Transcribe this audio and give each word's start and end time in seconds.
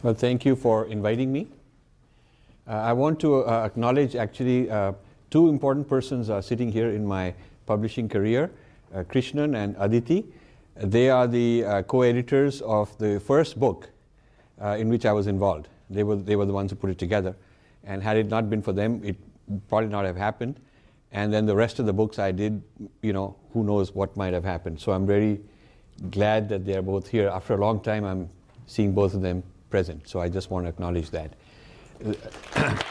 Well, 0.00 0.14
thank 0.14 0.44
you 0.44 0.54
for 0.54 0.86
inviting 0.86 1.32
me. 1.32 1.48
Uh, 2.68 2.74
I 2.74 2.92
want 2.92 3.18
to 3.18 3.44
uh, 3.44 3.64
acknowledge 3.66 4.14
actually 4.14 4.70
uh, 4.70 4.92
two 5.28 5.48
important 5.48 5.88
persons 5.88 6.30
are 6.30 6.40
sitting 6.40 6.70
here 6.70 6.90
in 6.90 7.04
my 7.04 7.34
publishing 7.66 8.08
career, 8.08 8.48
uh, 8.94 9.02
Krishnan 9.02 9.56
and 9.56 9.74
Aditi. 9.76 10.24
They 10.76 11.10
are 11.10 11.26
the 11.26 11.64
uh, 11.64 11.82
co-editors 11.82 12.62
of 12.62 12.96
the 12.98 13.18
first 13.18 13.58
book 13.58 13.90
uh, 14.62 14.76
in 14.78 14.88
which 14.88 15.04
I 15.04 15.12
was 15.12 15.26
involved. 15.26 15.66
They 15.90 16.04
were, 16.04 16.14
they 16.14 16.36
were 16.36 16.46
the 16.46 16.52
ones 16.52 16.70
who 16.70 16.76
put 16.76 16.90
it 16.90 16.98
together. 16.98 17.34
And 17.82 18.00
had 18.00 18.16
it 18.16 18.28
not 18.28 18.48
been 18.48 18.62
for 18.62 18.72
them, 18.72 19.00
it 19.02 19.16
probably 19.68 19.88
not 19.88 20.04
have 20.04 20.16
happened. 20.16 20.60
And 21.10 21.32
then 21.32 21.44
the 21.44 21.56
rest 21.56 21.80
of 21.80 21.86
the 21.86 21.92
books 21.92 22.20
I 22.20 22.30
did, 22.30 22.62
you 23.02 23.12
know, 23.12 23.34
who 23.52 23.64
knows 23.64 23.92
what 23.96 24.16
might 24.16 24.32
have 24.32 24.44
happened. 24.44 24.80
So 24.80 24.92
I'm 24.92 25.08
very 25.08 25.40
glad 26.12 26.48
that 26.50 26.64
they're 26.64 26.82
both 26.82 27.08
here. 27.08 27.26
After 27.26 27.54
a 27.54 27.56
long 27.56 27.80
time, 27.80 28.04
I'm 28.04 28.28
seeing 28.68 28.94
both 28.94 29.14
of 29.14 29.22
them 29.22 29.42
present. 29.70 30.08
So 30.08 30.20
I 30.20 30.28
just 30.28 30.50
want 30.50 30.64
to 30.66 30.68
acknowledge 30.68 31.10
that. 31.10 31.34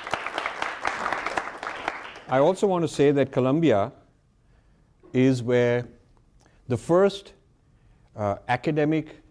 I 2.29 2.39
also 2.39 2.67
want 2.67 2.83
to 2.83 2.87
say 2.87 3.11
that 3.11 3.31
Columbia 3.31 3.91
is 5.13 5.41
where 5.41 5.87
the 6.67 6.77
first 6.77 7.33
uh, 8.15 8.35
academic 8.49 9.21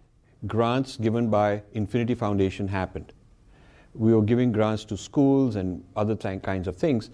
grants 0.47 0.97
given 0.97 1.29
by 1.29 1.63
Infinity 1.73 2.15
Foundation 2.15 2.69
happened. 2.69 3.13
We 3.95 4.15
were 4.15 4.23
giving 4.23 4.53
grants 4.53 4.85
to 4.87 4.97
schools 4.97 5.57
and 5.57 5.85
other 5.95 6.15
th- 6.15 6.43
kinds 6.43 6.69
of 6.69 6.77
things, 6.77 7.11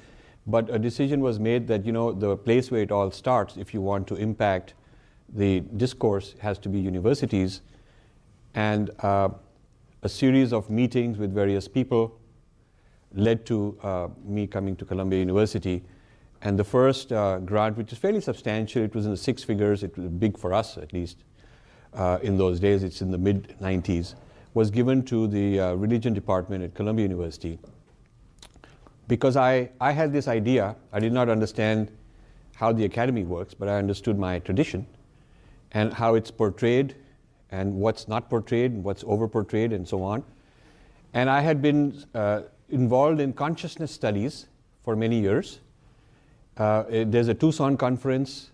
but 0.46 0.68
a 0.70 0.78
decision 0.78 1.20
was 1.20 1.38
made 1.38 1.66
that 1.68 1.84
you 1.86 1.92
know 1.92 2.12
the 2.12 2.36
place 2.36 2.70
where 2.70 2.82
it 2.82 2.92
all 2.92 3.10
starts, 3.10 3.56
if 3.56 3.72
you 3.72 3.80
want 3.80 4.06
to 4.08 4.16
impact 4.16 4.74
the 5.34 5.60
discourse, 5.76 6.34
has 6.40 6.58
to 6.58 6.68
be 6.68 6.78
universities, 6.78 7.62
and 8.54 8.90
uh, 9.00 9.30
a 10.02 10.08
series 10.08 10.52
of 10.52 10.68
meetings 10.68 11.16
with 11.16 11.32
various 11.32 11.68
people 11.68 12.18
led 13.14 13.46
to 13.46 13.78
uh, 13.82 14.08
me 14.24 14.46
coming 14.46 14.74
to 14.74 14.84
Columbia 14.84 15.20
University. 15.20 15.82
And 16.40 16.58
the 16.58 16.64
first 16.64 17.12
uh, 17.12 17.38
grant, 17.38 17.76
which 17.76 17.92
is 17.92 17.98
fairly 17.98 18.20
substantial, 18.20 18.82
it 18.82 18.94
was 18.94 19.04
in 19.04 19.12
the 19.12 19.16
six 19.16 19.44
figures, 19.44 19.84
it 19.84 19.96
was 19.96 20.08
big 20.08 20.36
for 20.36 20.52
us 20.52 20.76
at 20.76 20.92
least 20.92 21.18
uh, 21.94 22.18
in 22.22 22.36
those 22.36 22.58
days, 22.58 22.82
it's 22.82 23.00
in 23.00 23.10
the 23.10 23.18
mid 23.18 23.54
90s, 23.60 24.14
was 24.54 24.70
given 24.70 25.04
to 25.04 25.28
the 25.28 25.60
uh, 25.60 25.74
religion 25.74 26.12
department 26.12 26.64
at 26.64 26.74
Columbia 26.74 27.04
University. 27.04 27.58
Because 29.06 29.36
I, 29.36 29.70
I 29.80 29.92
had 29.92 30.12
this 30.12 30.26
idea, 30.26 30.74
I 30.92 30.98
did 31.00 31.12
not 31.12 31.28
understand 31.28 31.92
how 32.56 32.72
the 32.72 32.84
academy 32.84 33.24
works, 33.24 33.54
but 33.54 33.68
I 33.68 33.76
understood 33.76 34.18
my 34.18 34.38
tradition 34.40 34.86
and 35.72 35.92
how 35.92 36.14
it's 36.14 36.30
portrayed 36.30 36.96
and 37.52 37.74
what's 37.74 38.08
not 38.08 38.28
portrayed, 38.28 38.74
what's 38.82 39.04
over 39.06 39.28
portrayed, 39.28 39.72
and 39.72 39.86
so 39.86 40.02
on. 40.02 40.24
And 41.12 41.30
I 41.30 41.40
had 41.40 41.62
been 41.62 42.02
uh, 42.14 42.42
involved 42.70 43.20
in 43.20 43.34
consciousness 43.34 43.92
studies 43.92 44.48
for 44.82 44.96
many 44.96 45.20
years. 45.20 45.60
Uh, 46.56 46.84
there's 46.88 47.28
a 47.28 47.34
Tucson 47.34 47.76
conference 47.76 48.50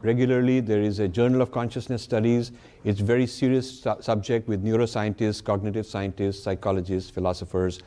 regularly. 0.00 0.60
There 0.60 0.80
is 0.80 0.98
a 0.98 1.06
Journal 1.06 1.42
of 1.42 1.52
Consciousness 1.52 2.02
Studies. 2.02 2.52
It's 2.84 3.00
a 3.00 3.04
very 3.04 3.26
serious 3.26 3.82
su- 3.82 3.96
subject 4.00 4.48
with 4.48 4.64
neuroscientists, 4.64 5.44
cognitive 5.44 5.86
scientists, 5.86 6.42
psychologists, 6.42 7.10
philosophers. 7.10 7.80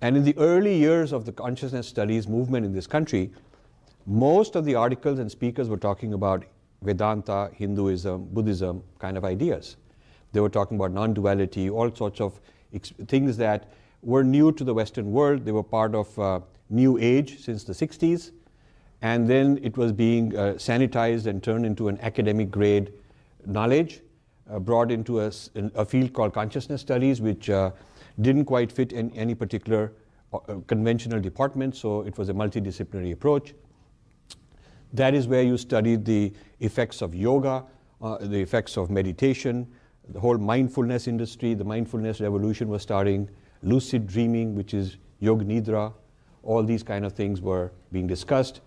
And 0.00 0.16
in 0.16 0.24
the 0.24 0.36
early 0.38 0.76
years 0.76 1.12
of 1.12 1.26
the 1.26 1.32
consciousness 1.32 1.88
studies 1.88 2.28
movement 2.28 2.64
in 2.64 2.72
this 2.72 2.86
country, 2.86 3.30
most 4.06 4.56
of 4.56 4.64
the 4.64 4.74
articles 4.74 5.18
and 5.18 5.30
speakers 5.30 5.68
were 5.68 5.76
talking 5.76 6.12
about 6.12 6.44
Vedanta, 6.82 7.50
Hinduism, 7.54 8.28
Buddhism 8.32 8.82
kind 8.98 9.16
of 9.16 9.24
ideas. 9.24 9.76
They 10.32 10.40
were 10.40 10.48
talking 10.48 10.76
about 10.76 10.92
non 10.92 11.14
duality, 11.14 11.70
all 11.70 11.94
sorts 11.94 12.20
of 12.20 12.40
ex- 12.74 12.92
things 13.08 13.36
that 13.36 13.72
were 14.02 14.24
new 14.24 14.52
to 14.52 14.64
the 14.64 14.74
Western 14.74 15.12
world. 15.12 15.44
They 15.44 15.52
were 15.52 15.62
part 15.62 15.94
of 15.94 16.18
uh, 16.18 16.40
New 16.70 16.98
Age 16.98 17.40
since 17.40 17.64
the 17.64 17.72
60s. 17.72 18.32
And 19.02 19.28
then 19.28 19.58
it 19.62 19.76
was 19.76 19.92
being 19.92 20.36
uh, 20.36 20.54
sanitized 20.54 21.26
and 21.26 21.42
turned 21.42 21.66
into 21.66 21.88
an 21.88 21.98
academic 22.00 22.50
grade 22.50 22.92
knowledge, 23.44 24.00
uh, 24.50 24.58
brought 24.58 24.90
into 24.90 25.20
a, 25.20 25.32
a, 25.74 25.84
field 25.84 26.12
called 26.12 26.32
consciousness 26.32 26.80
studies, 26.80 27.20
which 27.20 27.50
uh, 27.50 27.72
didn't 28.20 28.44
quite 28.44 28.70
fit 28.70 28.92
in 28.92 29.10
any 29.10 29.34
particular 29.34 29.92
uh, 30.32 30.38
conventional 30.66 31.20
department, 31.20 31.74
so 31.74 32.02
it 32.02 32.16
was 32.16 32.28
a 32.28 32.32
multidisciplinary 32.32 33.12
approach. 33.12 33.54
That 34.92 35.14
is 35.14 35.26
where 35.26 35.42
you 35.42 35.56
studied 35.56 36.04
the 36.04 36.32
effects 36.62 37.02
of 37.02 37.14
yoga, 37.14 37.64
uh, 38.00 38.18
the 38.18 38.40
effects 38.40 38.76
of 38.76 38.90
meditation, 38.90 39.66
the 40.08 40.20
whole 40.20 40.38
mindfulness 40.38 41.06
industry, 41.06 41.54
the 41.54 41.64
mindfulness 41.64 42.20
revolution 42.20 42.68
was 42.68 42.82
starting, 42.82 43.28
lucid 43.62 44.06
dreaming, 44.06 44.54
which 44.54 44.74
is 44.74 44.96
yoga 45.20 45.44
nidra, 45.44 45.92
all 46.42 46.62
these 46.62 46.82
kind 46.82 47.04
of 47.04 47.12
things 47.12 47.40
were 47.40 47.70
being 47.92 48.06
discussed. 48.06 48.60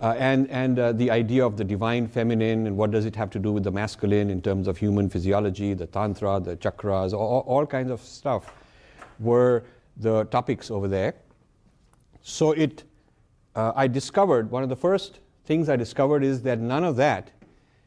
Uh, 0.00 0.14
and 0.16 0.48
and 0.50 0.78
uh, 0.78 0.92
the 0.92 1.10
idea 1.10 1.44
of 1.44 1.56
the 1.56 1.64
divine 1.64 2.06
feminine 2.06 2.68
and 2.68 2.76
what 2.76 2.92
does 2.92 3.04
it 3.04 3.16
have 3.16 3.30
to 3.30 3.38
do 3.40 3.50
with 3.50 3.64
the 3.64 3.70
masculine 3.70 4.30
in 4.30 4.40
terms 4.40 4.68
of 4.68 4.78
human 4.78 5.08
physiology, 5.08 5.74
the 5.74 5.86
tantra, 5.86 6.38
the 6.38 6.56
chakras, 6.56 7.12
all, 7.12 7.40
all 7.48 7.66
kinds 7.66 7.90
of 7.90 8.00
stuff 8.00 8.52
were 9.18 9.64
the 9.96 10.24
topics 10.26 10.70
over 10.70 10.86
there. 10.86 11.14
So 12.22 12.52
it, 12.52 12.84
uh, 13.56 13.72
I 13.74 13.88
discovered 13.88 14.52
one 14.52 14.62
of 14.62 14.68
the 14.68 14.76
first 14.76 15.18
things 15.48 15.70
I 15.70 15.76
discovered 15.76 16.22
is 16.22 16.42
that 16.42 16.60
none 16.60 16.84
of 16.84 16.96
that 16.96 17.30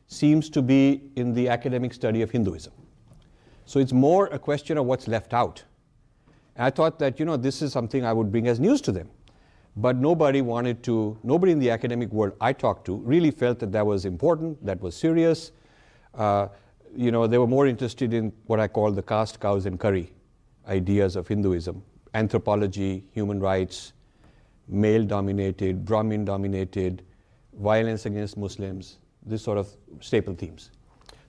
seems 0.08 0.50
to 0.50 0.62
be 0.62 1.04
in 1.16 1.34
the 1.34 1.48
academic 1.48 1.94
study 1.94 2.24
of 2.24 2.32
Hinduism. 2.32 2.74
So 3.66 3.80
it's 3.80 3.94
more 3.94 4.26
a 4.28 4.40
question 4.40 4.80
of 4.80 4.86
what's 4.88 5.08
left 5.08 5.34
out. 5.34 5.64
And 6.56 6.66
I 6.66 6.72
thought 6.72 6.98
that, 7.00 7.20
you 7.20 7.26
know, 7.26 7.38
this 7.38 7.62
is 7.62 7.72
something 7.72 8.04
I 8.04 8.14
would 8.14 8.32
bring 8.32 8.48
as 8.48 8.60
news 8.60 8.82
to 8.82 8.92
them. 8.92 9.10
But 9.78 9.96
nobody 9.96 10.42
wanted 10.42 10.82
to, 10.84 11.18
nobody 11.24 11.52
in 11.52 11.60
the 11.60 11.70
academic 11.70 12.12
world 12.12 12.34
I 12.42 12.52
talked 12.52 12.84
to 12.88 12.96
really 12.98 13.32
felt 13.32 13.60
that 13.60 13.72
that 13.72 13.86
was 13.86 14.06
important, 14.06 14.66
that 14.66 14.82
was 14.82 14.96
serious. 14.96 15.52
Uh, 16.16 16.48
you 16.94 17.12
know, 17.12 17.28
they 17.28 17.38
were 17.38 17.48
more 17.48 17.68
interested 17.68 18.14
in 18.14 18.34
what 18.48 18.60
I 18.60 18.68
call 18.68 18.92
the 18.92 19.04
caste, 19.04 19.40
cows, 19.40 19.66
and 19.66 19.80
curry 19.80 20.12
ideas 20.68 21.16
of 21.16 21.28
Hinduism 21.28 21.84
anthropology, 22.14 23.06
human 23.14 23.40
rights, 23.40 23.94
male 24.68 25.06
dominated, 25.06 25.86
Brahmin 25.86 26.26
dominated, 26.26 27.04
violence 27.62 28.06
against 28.06 28.38
Muslims, 28.38 28.98
this 29.26 29.44
sort 29.44 29.58
of 29.58 29.68
staple 30.00 30.34
themes. 30.34 30.72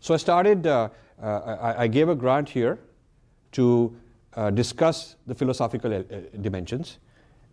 So 0.00 0.14
I 0.14 0.16
started, 0.16 0.66
uh, 0.66 0.88
uh, 1.22 1.26
I, 1.60 1.82
I, 1.82 1.86
gave 1.86 2.08
a 2.08 2.14
grant 2.14 2.48
here 2.48 2.78
to 3.52 3.94
uh, 4.34 4.50
discuss 4.50 5.16
the 5.26 5.34
philosophical 5.34 5.94
uh, 5.94 6.02
dimensions. 6.40 6.98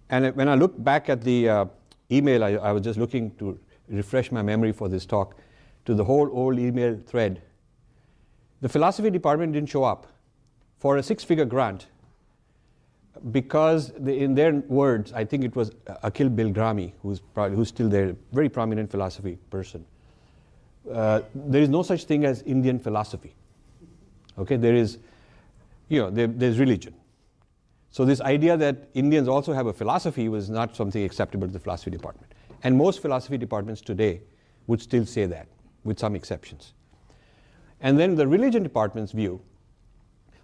And 0.10 0.36
when 0.36 0.48
I 0.48 0.56
look 0.56 0.82
back 0.84 1.10
at 1.10 1.22
the 1.22 1.50
uh, 1.50 1.66
email, 2.10 2.44
I, 2.44 2.54
I 2.54 2.72
was 2.72 2.82
just 2.84 2.98
looking 2.98 3.36
to 3.36 3.60
refresh 3.90 4.32
my 4.32 4.42
memory 4.42 4.72
for 4.72 4.88
this 4.88 5.06
talk, 5.06 5.36
to 5.86 5.94
the 5.94 6.04
whole 6.04 6.30
old 6.32 6.58
email 6.58 6.98
thread. 7.06 7.42
The 8.62 8.70
philosophy 8.70 9.10
department 9.10 9.54
didn't 9.54 9.70
show 9.70 9.84
up 9.84 10.08
for 10.80 10.98
a 10.98 11.04
six 11.04 11.24
figure 11.24 11.46
grant 11.46 11.88
because 13.32 13.90
in 13.92 14.34
their 14.36 14.54
words, 14.54 15.12
I 15.14 15.26
think 15.26 15.44
it 15.44 15.56
was 15.56 15.72
Akhil 16.04 16.34
Bilgrami, 16.36 16.94
who's, 17.02 17.20
probably, 17.20 17.58
who's 17.58 17.68
still 17.68 17.90
there, 17.90 18.16
very 18.32 18.50
prominent 18.50 18.90
philosophy 18.90 19.38
person. 19.50 19.86
Uh, 20.92 21.22
there 21.36 21.62
is 21.62 21.70
no 21.70 21.84
such 21.84 22.06
thing 22.06 22.26
as 22.26 22.42
Indian 22.44 22.80
philosophy. 22.80 23.36
Okay, 24.38 24.56
there 24.56 24.74
is, 24.74 25.00
you 25.90 26.02
know, 26.02 26.10
there, 26.10 26.28
there's 26.28 26.60
religion. 26.60 26.94
So 27.92 28.06
this 28.06 28.22
idea 28.22 28.56
that 28.56 28.90
Indians 28.94 29.28
also 29.28 29.52
have 29.54 29.68
a 29.68 29.74
philosophy 29.74 30.30
was 30.30 30.50
not 30.50 30.76
something 30.76 31.04
acceptable 31.04 31.48
to 31.48 31.54
the 31.54 31.60
philosophy 31.60 31.92
department. 31.92 32.32
And 32.64 32.78
most 32.78 33.02
philosophy 33.02 33.38
departments 33.38 33.82
today 33.82 34.22
would 34.68 34.82
still 34.82 35.06
say 35.06 35.26
that, 35.26 35.48
with 35.84 36.00
some 36.00 36.16
exceptions. 36.16 36.74
And 37.82 38.00
then 38.00 38.16
the 38.16 38.28
religion 38.28 38.64
department's 38.64 39.12
view 39.12 39.42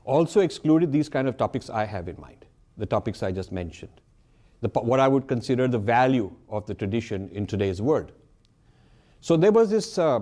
also 0.03 0.41
excluded 0.41 0.91
these 0.91 1.09
kind 1.09 1.27
of 1.27 1.37
topics 1.37 1.69
I 1.69 1.85
have 1.85 2.07
in 2.07 2.19
mind 2.19 2.44
the 2.77 2.85
topics 2.85 3.23
I 3.23 3.31
just 3.31 3.51
mentioned, 3.51 4.01
the, 4.61 4.69
what 4.69 4.99
I 4.99 5.07
would 5.07 5.27
consider 5.27 5.67
the 5.67 5.79
value 5.79 6.31
of 6.49 6.65
the 6.65 6.73
tradition 6.73 7.29
in 7.33 7.45
today's 7.45 7.81
world. 7.81 8.11
So 9.21 9.37
there 9.37 9.51
was 9.51 9.69
this 9.69 9.97
uh, 9.97 10.19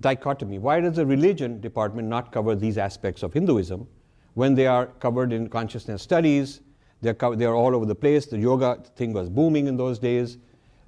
dichotomy. 0.00 0.58
Why 0.58 0.80
does 0.80 0.96
the 0.96 1.06
religion 1.06 1.60
department 1.60 2.08
not 2.08 2.32
cover 2.32 2.54
these 2.54 2.78
aspects 2.78 3.22
of 3.22 3.32
Hinduism 3.32 3.86
when 4.34 4.54
they 4.54 4.66
are 4.66 4.86
covered 4.86 5.32
in 5.32 5.48
consciousness 5.48 6.02
studies? 6.02 6.60
They're, 7.02 7.14
co- 7.14 7.34
they're 7.34 7.54
all 7.54 7.74
over 7.74 7.86
the 7.86 7.94
place. 7.94 8.26
The 8.26 8.38
yoga 8.38 8.82
thing 8.96 9.12
was 9.12 9.28
booming 9.28 9.66
in 9.66 9.76
those 9.76 9.98
days. 9.98 10.38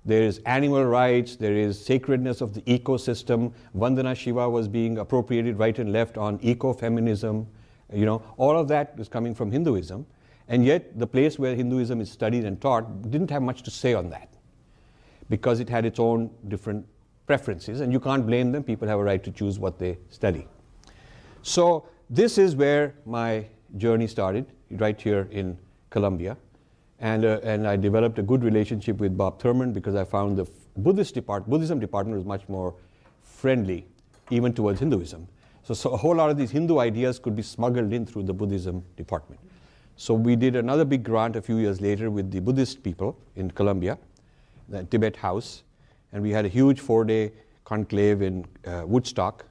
There 0.05 0.23
is 0.23 0.41
animal 0.47 0.85
rights, 0.85 1.37
there 1.37 1.57
is 1.57 1.83
sacredness 1.85 2.41
of 2.41 2.55
the 2.55 2.63
ecosystem. 2.63 3.53
Vandana 3.77 4.17
Shiva 4.17 4.51
was 4.51 4.67
being 4.67 4.99
appropriated 4.99 5.59
right 5.59 5.79
and 5.79 5.93
left 5.93 6.19
on 6.19 6.39
ecofeminism. 6.41 7.47
You 7.93 8.07
know, 8.07 8.23
all 8.37 8.59
of 8.59 8.67
that 8.69 8.95
is 8.99 9.09
coming 9.09 9.35
from 9.35 9.53
Hinduism. 9.53 10.05
And 10.53 10.67
yet, 10.67 10.99
the 10.99 11.07
place 11.07 11.39
where 11.39 11.55
Hinduism 11.55 12.03
is 12.03 12.11
studied 12.11 12.45
and 12.45 12.61
taught 12.61 13.11
didn't 13.11 13.31
have 13.31 13.41
much 13.41 13.63
to 13.63 13.71
say 13.71 13.95
on 13.95 14.11
that 14.11 14.29
because 15.31 15.61
it 15.61 15.71
had 15.71 15.87
its 15.87 15.99
own 15.99 16.31
different 16.49 16.87
preferences, 17.27 17.81
and 17.81 17.91
you 17.91 17.99
can't 17.99 18.27
blame 18.27 18.53
them. 18.53 18.63
People 18.63 18.87
have 18.87 18.99
a 18.99 19.03
right 19.03 19.25
to 19.25 19.31
choose 19.31 19.59
what 19.59 19.79
they 19.79 19.97
study. 20.11 20.47
So, 21.41 21.89
this 22.11 22.37
is 22.37 22.55
where 22.55 22.95
my 23.07 23.47
journey 23.79 24.07
started 24.07 24.45
right 24.73 25.01
here 25.01 25.27
in 25.31 25.57
Columbia. 25.89 26.37
And, 26.99 27.25
uh, 27.25 27.41
and 27.43 27.67
I 27.67 27.77
developed 27.77 28.19
a 28.19 28.23
good 28.23 28.45
relationship 28.45 28.99
with 28.99 29.17
Bob 29.17 29.41
Thurman 29.41 29.73
because 29.73 29.95
I 29.95 30.05
found 30.05 30.37
the 30.37 30.47
Buddhist 30.77 31.15
depart- 31.15 31.49
Buddhism 31.49 31.81
department 31.81 32.19
was 32.19 32.27
much 32.27 32.47
more 32.51 32.75
friendly, 33.23 33.87
even 34.29 34.53
towards 34.53 34.81
Hinduism. 34.81 35.27
So, 35.63 35.73
so 35.73 35.91
a 35.93 35.97
whole 35.97 36.15
lot 36.15 36.29
of 36.29 36.37
these 36.37 36.51
Hindu 36.51 36.79
ideas 36.79 37.19
could 37.19 37.35
be 37.35 37.43
smuggled 37.43 37.91
in 37.95 38.05
through 38.05 38.25
the 38.25 38.35
Buddhism 38.35 38.85
department. 38.99 39.41
So 39.97 40.15
we 40.15 40.37
did 40.37 40.57
another 40.57 40.85
big 40.85 41.03
grant 41.05 41.37
a 41.37 41.43
few 41.43 41.59
years 41.59 41.81
later 41.81 42.11
with 42.11 42.31
the 42.31 42.41
Buddhist 42.41 42.83
people 42.83 43.17
in 43.37 43.51
Columbia, 43.51 43.99
the 44.69 44.85
Tibet 44.85 45.17
House, 45.17 45.63
and 46.13 46.23
we 46.23 46.31
had 46.31 46.45
a 46.45 46.49
huge 46.49 46.81
four-day 46.81 47.33
conclave 47.65 48.23
in 48.23 48.45
uh, 48.67 48.83
Woodstock, 48.87 49.45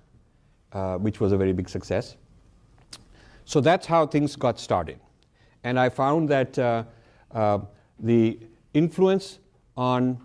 uh, 0.73 0.97
which 0.97 1.19
was 1.19 1.31
a 1.31 1.37
very 1.37 1.53
big 1.53 1.69
success. 1.69 2.17
So 3.45 3.61
that's 3.61 3.87
how 3.87 4.05
things 4.05 4.35
got 4.35 4.59
started. 4.59 4.99
And 5.63 5.79
I 5.79 5.89
found 5.89 6.29
that 6.29 6.57
uh, 6.57 6.83
uh 7.31 7.59
the 7.99 8.39
influence 8.73 9.39
on 9.77 10.19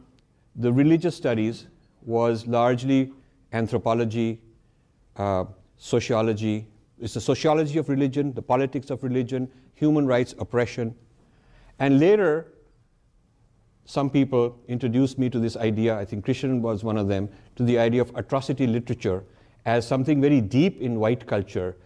the 0.56 0.72
religious 0.72 1.14
studies 1.14 1.66
was 2.02 2.46
largely 2.46 3.12
anthropology, 3.52 4.40
uh, 5.16 5.44
sociology. 5.76 6.66
It's 6.98 7.14
the 7.14 7.20
sociology 7.20 7.78
of 7.78 7.88
religion, 7.88 8.32
the 8.32 8.42
politics 8.42 8.90
of 8.90 9.02
religion, 9.02 9.50
human 9.76 10.06
rights 10.06 10.34
oppression. 10.38 10.94
And 11.78 12.00
later, 12.00 12.48
some 13.84 14.10
people 14.10 14.58
introduced 14.66 15.16
me 15.18 15.30
to 15.30 15.38
this 15.38 15.56
idea, 15.56 15.96
I 15.96 16.04
think 16.04 16.24
Christian 16.24 16.60
was 16.60 16.82
one 16.82 16.98
of 16.98 17.06
them, 17.06 17.28
to 17.54 17.62
the 17.62 17.78
idea 17.78 18.02
of 18.02 18.10
atrocity 18.16 18.66
literature 18.66 19.22
as 19.64 19.86
something 19.86 20.20
very 20.20 20.40
deep 20.40 20.80
in 20.80 20.98
white 20.98 21.26
culture, 21.26 21.76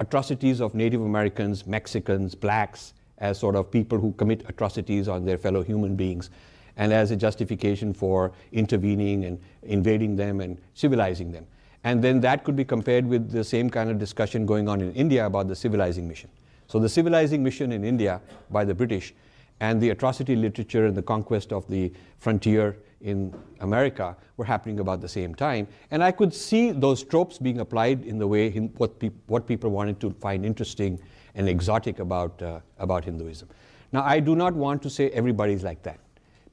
atrocities 0.00 0.60
of 0.60 0.74
Native 0.74 1.02
Americans, 1.02 1.66
Mexicans, 1.66 2.34
blacks, 2.34 2.94
as 3.18 3.38
sort 3.38 3.56
of 3.56 3.70
people 3.70 3.98
who 3.98 4.12
commit 4.12 4.44
atrocities 4.48 5.08
on 5.08 5.24
their 5.24 5.38
fellow 5.38 5.62
human 5.62 5.96
beings, 5.96 6.30
and 6.76 6.92
as 6.92 7.10
a 7.10 7.16
justification 7.16 7.92
for 7.92 8.32
intervening 8.52 9.24
and 9.24 9.40
invading 9.62 10.16
them 10.16 10.40
and 10.40 10.58
civilizing 10.74 11.32
them. 11.32 11.46
And 11.84 12.02
then 12.02 12.20
that 12.20 12.44
could 12.44 12.56
be 12.56 12.64
compared 12.64 13.06
with 13.06 13.30
the 13.30 13.44
same 13.44 13.68
kind 13.68 13.90
of 13.90 13.98
discussion 13.98 14.46
going 14.46 14.68
on 14.68 14.80
in 14.80 14.92
India 14.92 15.26
about 15.26 15.48
the 15.48 15.56
civilizing 15.56 16.08
mission. 16.08 16.30
So 16.66 16.78
the 16.78 16.88
civilizing 16.88 17.42
mission 17.42 17.72
in 17.72 17.84
India 17.84 18.20
by 18.50 18.64
the 18.64 18.74
British 18.74 19.14
and 19.60 19.80
the 19.80 19.90
atrocity 19.90 20.34
literature 20.34 20.86
and 20.86 20.96
the 20.96 21.02
conquest 21.02 21.52
of 21.52 21.68
the 21.68 21.92
frontier 22.18 22.76
in 23.00 23.34
America 23.60 24.16
were 24.36 24.44
happening 24.44 24.80
about 24.80 25.00
the 25.00 25.08
same 25.08 25.34
time. 25.34 25.66
And 25.90 26.02
I 26.02 26.12
could 26.12 26.32
see 26.32 26.72
those 26.72 27.02
tropes 27.02 27.38
being 27.38 27.60
applied 27.60 28.04
in 28.04 28.18
the 28.18 28.26
way 28.26 28.46
in 28.48 28.68
what, 28.78 28.98
pe- 28.98 29.10
what 29.26 29.46
people 29.46 29.70
wanted 29.70 30.00
to 30.00 30.10
find 30.20 30.44
interesting 30.44 30.98
and 31.34 31.48
exotic 31.48 31.98
about, 31.98 32.40
uh, 32.42 32.60
about 32.78 33.04
Hinduism. 33.04 33.48
Now, 33.92 34.02
I 34.02 34.20
do 34.20 34.34
not 34.34 34.54
want 34.54 34.82
to 34.82 34.90
say 34.90 35.10
everybody's 35.10 35.62
like 35.62 35.82
that. 35.82 35.98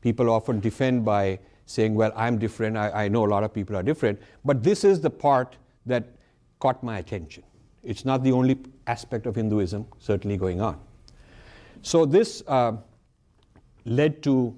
People 0.01 0.29
often 0.29 0.59
defend 0.59 1.05
by 1.05 1.39
saying, 1.65 1.93
well, 1.93 2.11
I'm 2.15 2.37
different, 2.37 2.77
I, 2.77 3.05
I 3.05 3.07
know 3.07 3.25
a 3.25 3.27
lot 3.27 3.43
of 3.43 3.53
people 3.53 3.75
are 3.75 3.83
different, 3.83 4.19
but 4.43 4.63
this 4.63 4.83
is 4.83 5.01
the 5.01 5.09
part 5.09 5.57
that 5.85 6.05
caught 6.59 6.83
my 6.83 6.97
attention. 6.97 7.43
It's 7.83 8.05
not 8.05 8.23
the 8.23 8.31
only 8.31 8.57
aspect 8.87 9.25
of 9.25 9.35
Hinduism 9.35 9.85
certainly 9.99 10.37
going 10.37 10.61
on. 10.61 10.79
So 11.81 12.05
this 12.05 12.43
uh, 12.47 12.73
led 13.85 14.21
to 14.23 14.53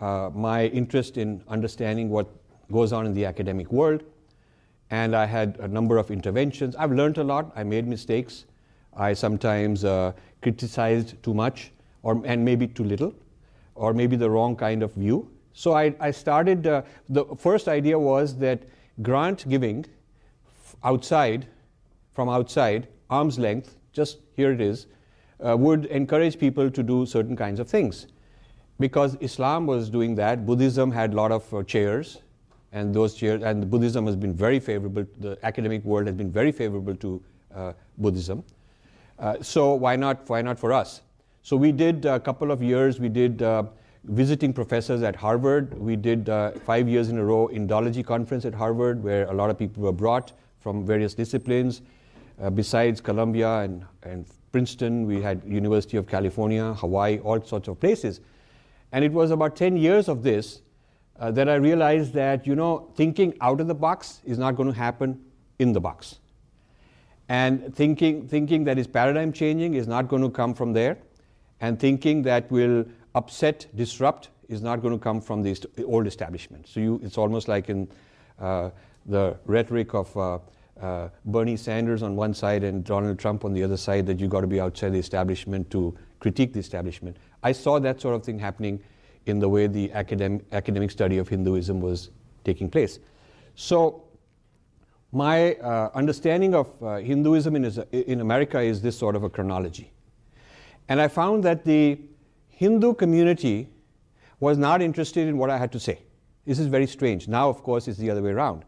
uh, 0.00 0.30
my 0.34 0.66
interest 0.66 1.16
in 1.16 1.42
understanding 1.48 2.08
what 2.08 2.28
goes 2.70 2.92
on 2.92 3.06
in 3.06 3.14
the 3.14 3.26
academic 3.26 3.70
world. 3.70 4.02
And 4.90 5.14
I 5.14 5.26
had 5.26 5.58
a 5.60 5.68
number 5.68 5.98
of 5.98 6.10
interventions. 6.10 6.76
I've 6.76 6.92
learned 6.92 7.18
a 7.18 7.24
lot. 7.24 7.52
I 7.56 7.62
made 7.62 7.86
mistakes. 7.86 8.46
I 8.94 9.14
sometimes 9.14 9.84
uh, 9.84 10.12
criticized 10.42 11.22
too 11.22 11.32
much, 11.32 11.72
or, 12.02 12.20
and 12.24 12.44
maybe 12.44 12.66
too 12.66 12.84
little, 12.84 13.14
or 13.74 13.94
maybe 13.94 14.16
the 14.16 14.28
wrong 14.28 14.54
kind 14.54 14.82
of 14.82 14.92
view. 14.94 15.30
So 15.54 15.72
I, 15.72 15.94
I 16.00 16.10
started, 16.10 16.66
uh, 16.66 16.82
the 17.08 17.24
first 17.36 17.68
idea 17.68 17.98
was 17.98 18.36
that 18.38 18.64
grant 19.02 19.48
giving 19.48 19.86
outside 20.84 21.46
from 22.12 22.28
outside, 22.28 22.88
arm's 23.10 23.38
length, 23.38 23.76
just 23.92 24.18
here 24.34 24.52
it 24.52 24.60
is, 24.60 24.86
uh, 25.46 25.56
would 25.56 25.86
encourage 25.86 26.38
people 26.38 26.70
to 26.70 26.82
do 26.82 27.04
certain 27.06 27.36
kinds 27.36 27.60
of 27.60 27.68
things. 27.68 28.06
Because 28.78 29.16
Islam 29.20 29.66
was 29.66 29.90
doing 29.90 30.14
that, 30.16 30.46
Buddhism 30.46 30.90
had 30.90 31.12
a 31.12 31.16
lot 31.16 31.32
of 31.32 31.52
uh, 31.54 31.62
chairs, 31.62 32.22
and 32.72 32.94
those 32.94 33.14
chairs, 33.14 33.42
and 33.42 33.70
Buddhism 33.70 34.06
has 34.06 34.16
been 34.16 34.34
very 34.34 34.60
favorable, 34.60 35.04
the 35.18 35.38
academic 35.42 35.84
world 35.84 36.06
has 36.06 36.16
been 36.16 36.30
very 36.30 36.52
favorable 36.52 36.94
to 36.96 37.22
uh, 37.54 37.72
Buddhism. 37.98 38.42
Uh, 39.18 39.36
so 39.42 39.74
why 39.74 39.94
not, 39.94 40.28
why 40.28 40.42
not 40.42 40.58
for 40.58 40.72
us? 40.72 41.02
So 41.42 41.56
we 41.56 41.72
did 41.72 42.04
a 42.04 42.18
couple 42.18 42.50
of 42.50 42.62
years, 42.62 42.98
we 42.98 43.08
did 43.08 43.42
uh, 43.42 43.64
visiting 44.04 44.52
professors 44.52 45.02
at 45.02 45.14
Harvard. 45.14 45.78
We 45.78 45.96
did 45.96 46.28
uh, 46.28 46.52
five 46.52 46.88
years 46.88 47.08
in 47.08 47.18
a 47.18 47.24
row 47.24 47.48
Indology 47.52 48.04
conference 48.04 48.44
at 48.44 48.54
Harvard, 48.54 49.02
where 49.02 49.26
a 49.26 49.32
lot 49.32 49.50
of 49.50 49.58
people 49.58 49.82
were 49.82 49.92
brought 49.92 50.32
from 50.60 50.84
various 50.84 51.14
disciplines. 51.14 51.82
Uh, 52.40 52.50
besides 52.50 53.00
Columbia 53.00 53.60
and, 53.60 53.84
and 54.02 54.26
Princeton, 54.52 55.06
we 55.06 55.20
had 55.20 55.42
University 55.44 55.96
of 55.96 56.06
California, 56.06 56.74
Hawaii, 56.74 57.18
all 57.18 57.42
sorts 57.42 57.68
of 57.68 57.80
places. 57.80 58.20
And 58.92 59.04
it 59.04 59.12
was 59.12 59.30
about 59.30 59.56
10 59.56 59.76
years 59.76 60.08
of 60.08 60.22
this 60.22 60.60
uh, 61.18 61.30
that 61.30 61.48
I 61.48 61.54
realized 61.54 62.12
that, 62.14 62.46
you 62.46 62.54
know, 62.54 62.90
thinking 62.94 63.34
out 63.40 63.60
of 63.60 63.68
the 63.68 63.74
box 63.74 64.20
is 64.24 64.38
not 64.38 64.56
going 64.56 64.70
to 64.70 64.78
happen 64.78 65.20
in 65.58 65.72
the 65.72 65.80
box. 65.80 66.18
And 67.28 67.74
thinking, 67.74 68.28
thinking 68.28 68.64
that 68.64 68.78
is 68.78 68.86
paradigm 68.86 69.32
changing 69.32 69.74
is 69.74 69.86
not 69.86 70.08
going 70.08 70.22
to 70.22 70.30
come 70.30 70.52
from 70.52 70.72
there. 70.72 70.98
And 71.60 71.78
thinking 71.78 72.22
that 72.22 72.50
will 72.50 72.84
upset, 73.14 73.66
disrupt 73.74 74.30
is 74.48 74.62
not 74.62 74.82
going 74.82 74.92
to 74.92 75.02
come 75.02 75.20
from 75.20 75.42
the 75.42 75.56
old 75.86 76.06
establishment. 76.06 76.66
So 76.68 76.80
you, 76.80 77.00
it's 77.02 77.16
almost 77.16 77.48
like 77.48 77.70
in 77.70 77.88
uh, 78.38 78.70
the 79.06 79.36
rhetoric 79.46 79.94
of 79.94 80.14
uh, 80.82 81.08
Bernie 81.24 81.56
Sanders 81.56 82.02
on 82.02 82.16
one 82.16 82.34
side 82.34 82.64
and 82.64 82.84
Donald 82.84 83.18
Trump 83.18 83.44
on 83.44 83.52
the 83.52 83.62
other 83.62 83.76
side 83.76 84.04
that 84.06 84.18
you 84.20 84.28
got 84.28 84.40
to 84.40 84.46
be 84.46 84.60
outside 84.60 84.90
the 84.90 84.98
establishment 84.98 85.70
to 85.70 85.96
critique 86.18 86.52
the 86.52 86.58
establishment. 86.58 87.16
I 87.42 87.52
saw 87.52 87.78
that 87.78 88.00
sort 88.00 88.16
of 88.16 88.24
thing 88.24 88.38
happening 88.38 88.82
in 89.26 89.38
the 89.38 89.48
way 89.48 89.66
the 89.66 89.92
academic, 89.92 90.44
academic 90.52 90.90
study 90.90 91.18
of 91.18 91.28
Hinduism 91.28 91.80
was 91.80 92.10
taking 92.44 92.68
place. 92.68 92.98
So, 93.54 94.04
my 95.12 95.54
uh, 95.54 95.90
understanding 95.94 96.54
of 96.54 96.70
uh, 96.82 96.96
Hinduism 96.96 97.54
in, 97.54 97.64
in 97.92 98.20
America 98.20 98.60
is 98.60 98.80
this 98.80 98.98
sort 98.98 99.14
of 99.14 99.24
a 99.24 99.28
chronology. 99.28 99.92
And 100.88 101.00
I 101.00 101.08
found 101.08 101.44
that 101.44 101.64
the 101.64 102.00
Hindu 102.48 102.94
community 102.94 103.68
was 104.40 104.58
not 104.58 104.80
interested 104.80 105.28
in 105.28 105.36
what 105.36 105.50
I 105.50 105.58
had 105.58 105.70
to 105.72 105.80
say. 105.80 106.00
This 106.46 106.58
is 106.58 106.66
very 106.66 106.86
strange. 106.86 107.28
Now, 107.28 107.48
of 107.48 107.62
course, 107.62 107.88
it's 107.88 107.98
the 107.98 108.10
other 108.10 108.22
way 108.22 108.30
around. 108.30 108.64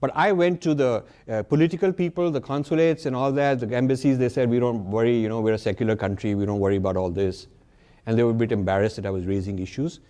But 0.00 0.12
I 0.14 0.32
went 0.32 0.60
to 0.62 0.74
the 0.74 1.04
uh, 1.28 1.42
political 1.42 1.92
people, 1.92 2.30
the 2.30 2.40
consulates 2.40 3.06
and 3.06 3.16
all 3.16 3.32
that, 3.32 3.60
the 3.60 3.74
embassies, 3.74 4.18
they 4.18 4.28
said, 4.28 4.48
we 4.48 4.60
don't 4.60 4.90
worry, 4.90 5.16
you 5.18 5.28
know, 5.28 5.40
we're 5.40 5.54
a 5.54 5.58
secular 5.58 5.96
country, 5.96 6.34
we 6.34 6.46
don't 6.46 6.60
worry 6.60 6.76
about 6.76 6.96
all 6.96 7.10
this. 7.10 7.48
And 8.06 8.16
they 8.16 8.22
were 8.22 8.30
a 8.30 8.34
bit 8.34 8.52
embarrassed 8.52 8.96
that 8.96 9.06
I 9.06 9.10
was 9.10 9.26
raising 9.26 9.58
issues. 9.58 10.00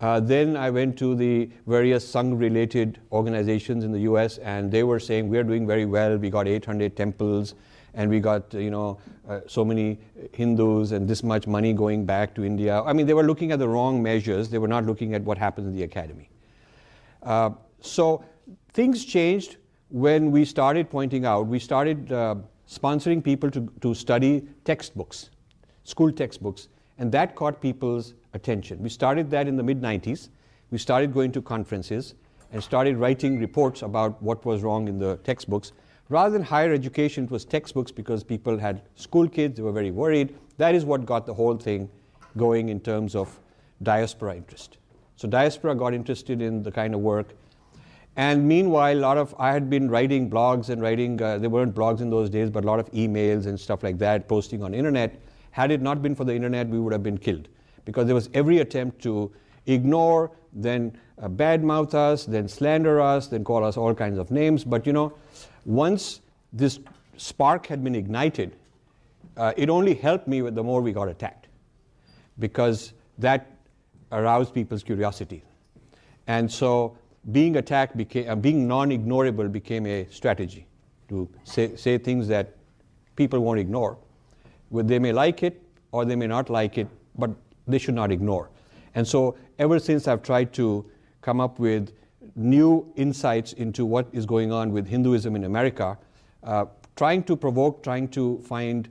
Uh, 0.00 0.18
then 0.18 0.56
I 0.56 0.68
went 0.68 0.98
to 0.98 1.14
the 1.14 1.48
various 1.66 2.04
Sangh 2.04 2.38
related 2.38 2.98
organizations 3.12 3.84
in 3.84 3.92
the 3.92 4.00
US, 4.00 4.38
and 4.38 4.70
they 4.70 4.82
were 4.82 4.98
saying, 4.98 5.28
We're 5.28 5.44
doing 5.44 5.64
very 5.64 5.86
well. 5.86 6.16
We 6.16 6.28
got 6.28 6.48
800 6.48 6.96
temples, 6.96 7.54
and 7.94 8.10
we 8.10 8.18
got 8.18 8.52
you 8.52 8.70
know, 8.70 8.98
uh, 9.28 9.40
so 9.46 9.64
many 9.64 10.00
Hindus, 10.32 10.90
and 10.90 11.06
this 11.06 11.22
much 11.22 11.46
money 11.46 11.72
going 11.72 12.04
back 12.04 12.34
to 12.34 12.44
India. 12.44 12.82
I 12.82 12.92
mean, 12.92 13.06
they 13.06 13.14
were 13.14 13.22
looking 13.22 13.52
at 13.52 13.60
the 13.60 13.68
wrong 13.68 14.02
measures. 14.02 14.50
They 14.50 14.58
were 14.58 14.66
not 14.66 14.86
looking 14.86 15.14
at 15.14 15.22
what 15.22 15.38
happens 15.38 15.68
in 15.68 15.76
the 15.76 15.84
academy. 15.84 16.28
Uh, 17.22 17.50
so 17.80 18.24
things 18.72 19.04
changed 19.04 19.56
when 19.88 20.30
we 20.30 20.44
started 20.44 20.88
pointing 20.90 21.26
out, 21.26 21.46
we 21.46 21.58
started 21.58 22.10
uh, 22.12 22.34
sponsoring 22.68 23.22
people 23.22 23.50
to, 23.50 23.70
to 23.82 23.94
study 23.94 24.42
textbooks, 24.64 25.30
school 25.84 26.10
textbooks, 26.10 26.68
and 26.98 27.12
that 27.12 27.34
caught 27.34 27.60
people's 27.60 28.14
attention. 28.32 28.82
We 28.82 28.88
started 28.88 29.30
that 29.30 29.48
in 29.48 29.56
the 29.56 29.62
mid 29.62 29.82
90s. 29.82 30.28
We 30.70 30.78
started 30.78 31.12
going 31.12 31.32
to 31.32 31.42
conferences 31.42 32.14
and 32.52 32.62
started 32.62 32.96
writing 32.96 33.38
reports 33.38 33.82
about 33.82 34.22
what 34.22 34.44
was 34.46 34.62
wrong 34.62 34.88
in 34.88 34.98
the 34.98 35.16
textbooks. 35.18 35.72
Rather 36.08 36.30
than 36.30 36.42
higher 36.42 36.72
education, 36.72 37.24
it 37.24 37.30
was 37.30 37.44
textbooks 37.44 37.90
because 37.90 38.24
people 38.24 38.58
had 38.58 38.82
school 38.94 39.28
kids, 39.28 39.56
they 39.56 39.62
were 39.62 39.72
very 39.72 39.90
worried. 39.90 40.34
That 40.56 40.74
is 40.74 40.84
what 40.84 41.04
got 41.04 41.26
the 41.26 41.34
whole 41.34 41.56
thing 41.56 41.90
going 42.36 42.70
in 42.70 42.80
terms 42.80 43.14
of 43.14 43.38
diaspora 43.82 44.36
interest. 44.36 44.78
So, 45.16 45.28
diaspora 45.28 45.74
got 45.74 45.94
interested 45.94 46.40
in 46.40 46.62
the 46.62 46.72
kind 46.72 46.94
of 46.94 47.00
work 47.00 47.34
and 48.16 48.46
meanwhile, 48.46 48.96
a 48.96 49.00
lot 49.00 49.16
of 49.16 49.34
I 49.38 49.52
had 49.52 49.70
been 49.70 49.90
writing 49.90 50.28
blogs 50.28 50.68
and 50.68 50.82
writing. 50.82 51.20
Uh, 51.20 51.38
there 51.38 51.48
weren't 51.48 51.74
blogs 51.74 52.00
in 52.00 52.10
those 52.10 52.28
days, 52.28 52.50
but 52.50 52.64
a 52.64 52.66
lot 52.66 52.78
of 52.78 52.90
emails 52.92 53.46
and 53.46 53.58
stuff 53.58 53.82
like 53.82 53.98
that, 53.98 54.28
posting 54.28 54.62
on 54.62 54.74
internet. 54.74 55.18
Had 55.50 55.70
it 55.70 55.80
not 55.80 56.02
been 56.02 56.14
for 56.14 56.24
the 56.24 56.34
internet, 56.34 56.68
we 56.68 56.78
would 56.78 56.92
have 56.92 57.02
been 57.02 57.18
killed 57.18 57.48
because 57.84 58.06
there 58.06 58.14
was 58.14 58.28
every 58.34 58.58
attempt 58.58 59.02
to 59.02 59.32
ignore, 59.66 60.30
then 60.52 60.96
uh, 61.20 61.28
badmouth 61.28 61.94
us, 61.94 62.24
then 62.24 62.48
slander 62.48 63.00
us, 63.00 63.28
then 63.28 63.44
call 63.44 63.64
us 63.64 63.76
all 63.76 63.94
kinds 63.94 64.18
of 64.18 64.30
names. 64.30 64.64
But 64.64 64.86
you 64.86 64.92
know, 64.92 65.14
once 65.64 66.20
this 66.52 66.80
spark 67.16 67.66
had 67.66 67.82
been 67.82 67.94
ignited, 67.94 68.56
uh, 69.36 69.52
it 69.56 69.70
only 69.70 69.94
helped 69.94 70.28
me 70.28 70.42
with 70.42 70.54
the 70.54 70.62
more 70.62 70.82
we 70.82 70.92
got 70.92 71.08
attacked 71.08 71.48
because 72.38 72.92
that 73.18 73.50
aroused 74.10 74.52
people's 74.52 74.82
curiosity. 74.82 75.42
And 76.26 76.50
so 76.50 76.96
being 77.30 77.56
attacked 77.56 77.96
became, 77.96 78.28
uh, 78.28 78.34
being 78.34 78.66
non-ignorable 78.66 79.50
became 79.50 79.86
a 79.86 80.06
strategy 80.10 80.66
to 81.08 81.28
say, 81.44 81.76
say 81.76 81.98
things 81.98 82.26
that 82.28 82.56
people 83.14 83.40
won't 83.40 83.60
ignore. 83.60 83.96
Well, 84.70 84.84
they 84.84 84.98
may 84.98 85.12
like 85.12 85.42
it 85.42 85.62
or 85.92 86.04
they 86.04 86.16
may 86.16 86.26
not 86.26 86.50
like 86.50 86.78
it, 86.78 86.88
but 87.16 87.30
they 87.68 87.78
should 87.78 87.94
not 87.94 88.10
ignore. 88.10 88.50
And 88.94 89.06
so 89.06 89.36
ever 89.58 89.78
since 89.78 90.08
I've 90.08 90.22
tried 90.22 90.52
to 90.54 90.84
come 91.20 91.40
up 91.40 91.58
with 91.58 91.92
new 92.34 92.92
insights 92.96 93.52
into 93.52 93.84
what 93.84 94.08
is 94.12 94.26
going 94.26 94.50
on 94.50 94.72
with 94.72 94.86
Hinduism 94.86 95.36
in 95.36 95.44
America, 95.44 95.98
uh, 96.42 96.64
trying 96.96 97.22
to 97.24 97.36
provoke, 97.36 97.82
trying 97.82 98.08
to 98.08 98.38
find 98.40 98.88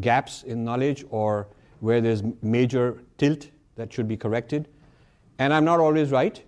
gaps 0.00 0.42
in 0.42 0.64
knowledge 0.64 1.04
or 1.10 1.48
where 1.80 2.00
there's 2.00 2.22
major 2.42 3.02
tilt 3.18 3.48
that 3.76 3.92
should 3.92 4.08
be 4.08 4.16
corrected. 4.16 4.68
And 5.38 5.52
I'm 5.52 5.64
not 5.64 5.78
always 5.78 6.10
right, 6.10 6.42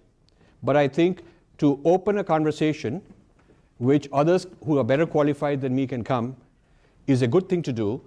but 0.63 0.77
I 0.77 0.89
think 0.89 1.23
to 1.59 1.81
open 1.85 2.19
a 2.19 2.25
conversation 2.25 3.03
which 3.79 4.09
others 4.13 4.47
who 4.65 4.79
are 4.79 4.85
better 4.85 5.07
qualified 5.07 5.61
than 5.61 5.75
me 5.75 5.87
can 5.87 6.05
come 6.05 6.37
is 7.07 7.23
a 7.23 7.27
good 7.27 7.49
thing 7.49 7.63
to 7.63 7.73
do 7.73 8.01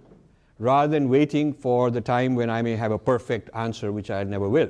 rather 0.59 0.91
than 0.91 1.09
waiting 1.09 1.51
for 1.53 1.89
the 1.89 1.99
time 1.99 2.35
when 2.35 2.49
I 2.49 2.61
may 2.61 2.75
have 2.75 2.91
a 2.91 2.99
perfect 2.99 3.49
answer, 3.53 3.91
which 3.91 4.11
I 4.11 4.23
never 4.23 4.47
will. 4.47 4.69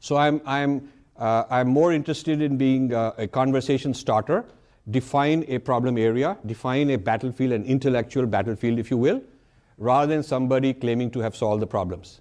So 0.00 0.16
I'm, 0.16 0.40
I'm, 0.44 0.90
uh, 1.16 1.44
I'm 1.50 1.68
more 1.68 1.92
interested 1.92 2.42
in 2.42 2.56
being 2.56 2.92
uh, 2.92 3.12
a 3.16 3.28
conversation 3.28 3.94
starter, 3.94 4.44
define 4.90 5.44
a 5.46 5.58
problem 5.58 5.98
area, 5.98 6.36
define 6.46 6.90
a 6.90 6.96
battlefield, 6.96 7.52
an 7.52 7.64
intellectual 7.64 8.26
battlefield, 8.26 8.78
if 8.78 8.90
you 8.90 8.96
will, 8.96 9.22
rather 9.78 10.12
than 10.12 10.22
somebody 10.22 10.74
claiming 10.74 11.10
to 11.12 11.20
have 11.20 11.36
solved 11.36 11.62
the 11.62 11.66
problems. 11.66 12.20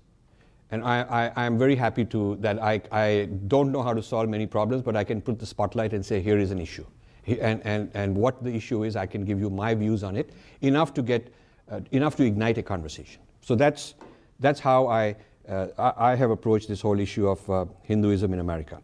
And 0.72 0.84
I, 0.84 1.32
I, 1.36 1.46
am 1.46 1.58
very 1.58 1.76
happy 1.76 2.06
to 2.06 2.36
that 2.42 2.62
I, 2.62 2.82
I 2.92 3.30
don't 3.48 3.72
know 3.72 3.82
how 3.82 3.94
to 3.94 4.04
solve 4.04 4.30
many 4.30 4.46
problems, 4.46 4.84
but 4.84 4.96
I 4.96 5.04
can 5.04 5.20
put 5.20 5.40
the 5.40 5.46
spotlight 5.46 5.94
and 5.94 6.06
say, 6.06 6.22
here 6.22 6.38
is 6.38 6.52
an 6.52 6.60
issue. 6.60 6.86
And, 7.26 7.62
and, 7.64 7.90
and 7.96 8.16
what 8.16 8.44
the 8.44 8.54
issue 8.54 8.84
is, 8.84 8.96
I 8.96 9.06
can 9.06 9.26
give 9.26 9.40
you 9.40 9.50
my 9.50 9.74
views 9.74 10.04
on 10.04 10.16
it, 10.16 10.32
enough 10.62 10.94
to 10.94 11.02
get, 11.02 11.34
uh, 11.72 11.80
enough 11.92 12.16
to 12.18 12.24
ignite 12.24 12.58
a 12.60 12.64
conversation. 12.64 13.22
So 13.42 13.56
that's, 13.56 13.96
that's 14.40 14.60
how 14.60 14.88
I, 14.88 15.16
uh, 15.48 15.68
I, 15.78 16.12
I, 16.12 16.16
have 16.16 16.30
approached 16.30 16.68
this 16.68 16.82
whole 16.82 17.00
issue 17.00 17.28
of 17.28 17.50
uh, 17.50 17.66
Hinduism 17.84 18.34
in 18.34 18.40
America. 18.40 18.82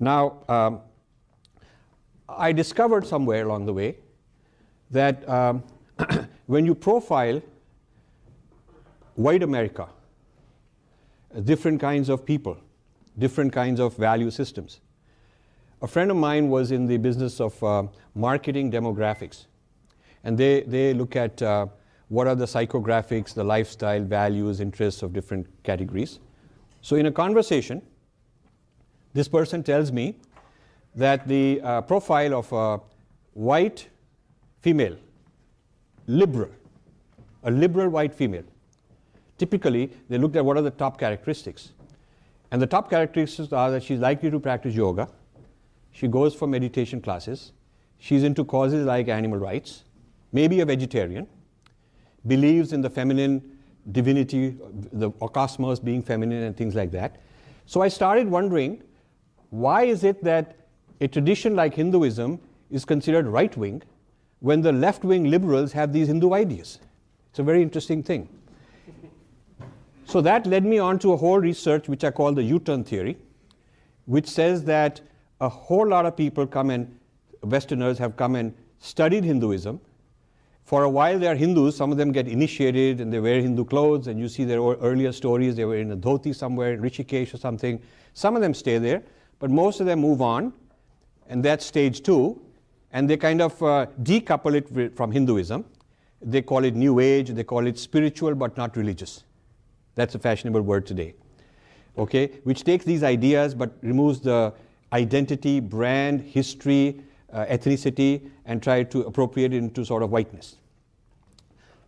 Now, 0.00 0.38
um, 0.48 0.80
I 2.28 2.52
discovered 2.52 3.06
somewhere 3.06 3.44
along 3.44 3.66
the 3.66 3.72
way 3.72 3.96
that 4.90 5.28
um, 5.28 5.62
when 6.46 6.66
you 6.66 6.74
profile 6.74 7.40
white 9.14 9.42
America, 9.42 9.88
different 11.44 11.80
kinds 11.80 12.08
of 12.08 12.24
people, 12.24 12.56
different 13.18 13.52
kinds 13.52 13.80
of 13.80 13.96
value 13.96 14.30
systems. 14.30 14.80
A 15.82 15.86
friend 15.86 16.10
of 16.10 16.16
mine 16.16 16.48
was 16.48 16.72
in 16.72 16.86
the 16.86 16.96
business 16.96 17.40
of 17.40 17.62
uh, 17.62 17.84
marketing 18.14 18.70
demographics, 18.72 19.46
and 20.24 20.36
they, 20.36 20.62
they 20.62 20.92
look 20.92 21.14
at 21.14 21.40
uh, 21.40 21.66
what 22.08 22.26
are 22.26 22.34
the 22.34 22.46
psychographics, 22.46 23.34
the 23.34 23.44
lifestyle, 23.44 24.02
values, 24.02 24.60
interests 24.60 25.02
of 25.02 25.12
different 25.12 25.46
categories. 25.62 26.18
So, 26.80 26.96
in 26.96 27.06
a 27.06 27.12
conversation, 27.12 27.82
this 29.12 29.28
person 29.28 29.62
tells 29.62 29.92
me 29.92 30.16
that 30.94 31.28
the 31.28 31.60
uh, 31.62 31.82
profile 31.82 32.34
of 32.34 32.52
a 32.52 32.80
white 33.34 33.88
female, 34.62 34.96
liberal, 36.06 36.50
a 37.44 37.50
liberal 37.50 37.88
white 37.88 38.14
female, 38.14 38.44
typically 39.38 39.90
they 40.08 40.18
looked 40.18 40.36
at 40.36 40.44
what 40.44 40.56
are 40.56 40.62
the 40.62 40.70
top 40.70 40.98
characteristics. 40.98 41.72
And 42.50 42.60
the 42.60 42.66
top 42.66 42.90
characteristics 42.90 43.52
are 43.52 43.70
that 43.70 43.82
she's 43.82 44.00
likely 44.00 44.30
to 44.30 44.40
practice 44.40 44.74
yoga, 44.74 45.08
she 45.92 46.08
goes 46.08 46.34
for 46.34 46.46
meditation 46.46 47.00
classes, 47.00 47.52
she's 47.98 48.24
into 48.24 48.44
causes 48.44 48.86
like 48.86 49.08
animal 49.08 49.38
rights, 49.38 49.84
maybe 50.32 50.60
a 50.60 50.66
vegetarian, 50.66 51.26
believes 52.26 52.72
in 52.72 52.80
the 52.80 52.90
feminine 52.90 53.58
divinity, 53.92 54.56
the 54.92 55.10
cosmos 55.10 55.80
being 55.80 56.02
feminine 56.02 56.42
and 56.42 56.56
things 56.56 56.74
like 56.74 56.90
that. 56.92 57.20
So 57.66 57.80
I 57.80 57.88
started 57.88 58.28
wondering 58.28 58.82
why 59.50 59.84
is 59.84 60.04
it 60.04 60.22
that 60.24 60.56
a 61.00 61.08
tradition 61.08 61.56
like 61.56 61.74
Hinduism 61.74 62.38
is 62.70 62.84
considered 62.84 63.26
right 63.26 63.56
wing 63.56 63.82
when 64.40 64.60
the 64.60 64.72
left 64.72 65.04
wing 65.04 65.24
liberals 65.30 65.72
have 65.72 65.92
these 65.92 66.08
Hindu 66.08 66.34
ideas? 66.34 66.80
It's 67.30 67.38
a 67.38 67.42
very 67.42 67.62
interesting 67.62 68.02
thing. 68.02 68.28
So 70.08 70.22
that 70.22 70.46
led 70.46 70.64
me 70.64 70.78
on 70.78 70.98
to 71.00 71.12
a 71.12 71.18
whole 71.18 71.38
research 71.38 71.86
which 71.86 72.02
I 72.02 72.10
call 72.10 72.32
the 72.32 72.42
U 72.42 72.58
turn 72.58 72.82
theory, 72.82 73.18
which 74.06 74.26
says 74.26 74.64
that 74.64 75.02
a 75.38 75.50
whole 75.50 75.86
lot 75.86 76.06
of 76.06 76.16
people 76.16 76.46
come 76.46 76.70
and 76.70 76.98
Westerners 77.42 77.98
have 77.98 78.16
come 78.16 78.34
and 78.34 78.54
studied 78.78 79.22
Hinduism. 79.22 79.78
For 80.64 80.84
a 80.84 80.88
while, 80.88 81.18
they 81.18 81.26
are 81.26 81.34
Hindus. 81.34 81.76
Some 81.76 81.92
of 81.92 81.98
them 81.98 82.10
get 82.10 82.26
initiated 82.26 83.02
and 83.02 83.12
they 83.12 83.20
wear 83.20 83.42
Hindu 83.42 83.66
clothes, 83.66 84.06
and 84.06 84.18
you 84.18 84.30
see 84.30 84.44
their 84.44 84.60
earlier 84.60 85.12
stories. 85.12 85.56
They 85.56 85.66
were 85.66 85.76
in 85.76 85.92
a 85.92 85.96
dhoti 85.96 86.34
somewhere, 86.34 86.72
in 86.72 86.80
Rishikesh 86.80 87.34
or 87.34 87.36
something. 87.36 87.78
Some 88.14 88.34
of 88.34 88.40
them 88.40 88.54
stay 88.54 88.78
there, 88.78 89.02
but 89.38 89.50
most 89.50 89.80
of 89.80 89.86
them 89.86 90.00
move 90.00 90.22
on, 90.22 90.54
and 91.28 91.44
that's 91.44 91.66
stage 91.66 92.02
two. 92.02 92.40
And 92.92 93.10
they 93.10 93.18
kind 93.18 93.42
of 93.42 93.62
uh, 93.62 93.86
decouple 94.02 94.54
it 94.54 94.96
from 94.96 95.12
Hinduism. 95.12 95.66
They 96.22 96.40
call 96.40 96.64
it 96.64 96.74
New 96.74 96.98
Age, 96.98 97.28
they 97.28 97.44
call 97.44 97.66
it 97.66 97.78
spiritual 97.78 98.34
but 98.34 98.56
not 98.56 98.74
religious. 98.74 99.24
That's 99.98 100.14
a 100.14 100.18
fashionable 100.20 100.62
word 100.62 100.86
today. 100.86 101.14
Okay, 101.98 102.28
which 102.44 102.62
takes 102.62 102.84
these 102.84 103.02
ideas 103.02 103.52
but 103.52 103.72
removes 103.82 104.20
the 104.20 104.54
identity, 104.92 105.58
brand, 105.58 106.20
history, 106.20 107.02
uh, 107.32 107.46
ethnicity, 107.46 108.30
and 108.46 108.62
try 108.62 108.84
to 108.84 109.00
appropriate 109.00 109.52
it 109.52 109.56
into 109.56 109.84
sort 109.84 110.04
of 110.04 110.10
whiteness. 110.10 110.54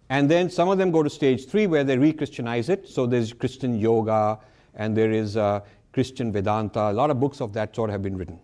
And 0.09 0.29
then 0.29 0.51
some 0.51 0.69
of 0.69 0.77
them 0.77 0.91
go 0.91 1.05
to 1.05 1.09
stage 1.09 1.47
three 1.47 1.69
where 1.69 1.85
they 1.85 1.97
re 1.97 2.13
Christianize 2.13 2.69
it. 2.69 2.89
So 2.89 3.07
there's 3.07 3.33
Christian 3.33 3.79
yoga 3.79 4.41
and 4.75 4.97
there 4.97 5.13
is 5.13 5.37
uh, 5.37 5.61
Christian 5.93 6.33
Vedanta. 6.33 6.91
A 6.91 6.93
lot 6.93 7.11
of 7.11 7.21
books 7.21 7.41
of 7.41 7.53
that 7.53 7.77
sort 7.77 7.91
have 7.91 8.03
been 8.03 8.17
written. 8.17 8.41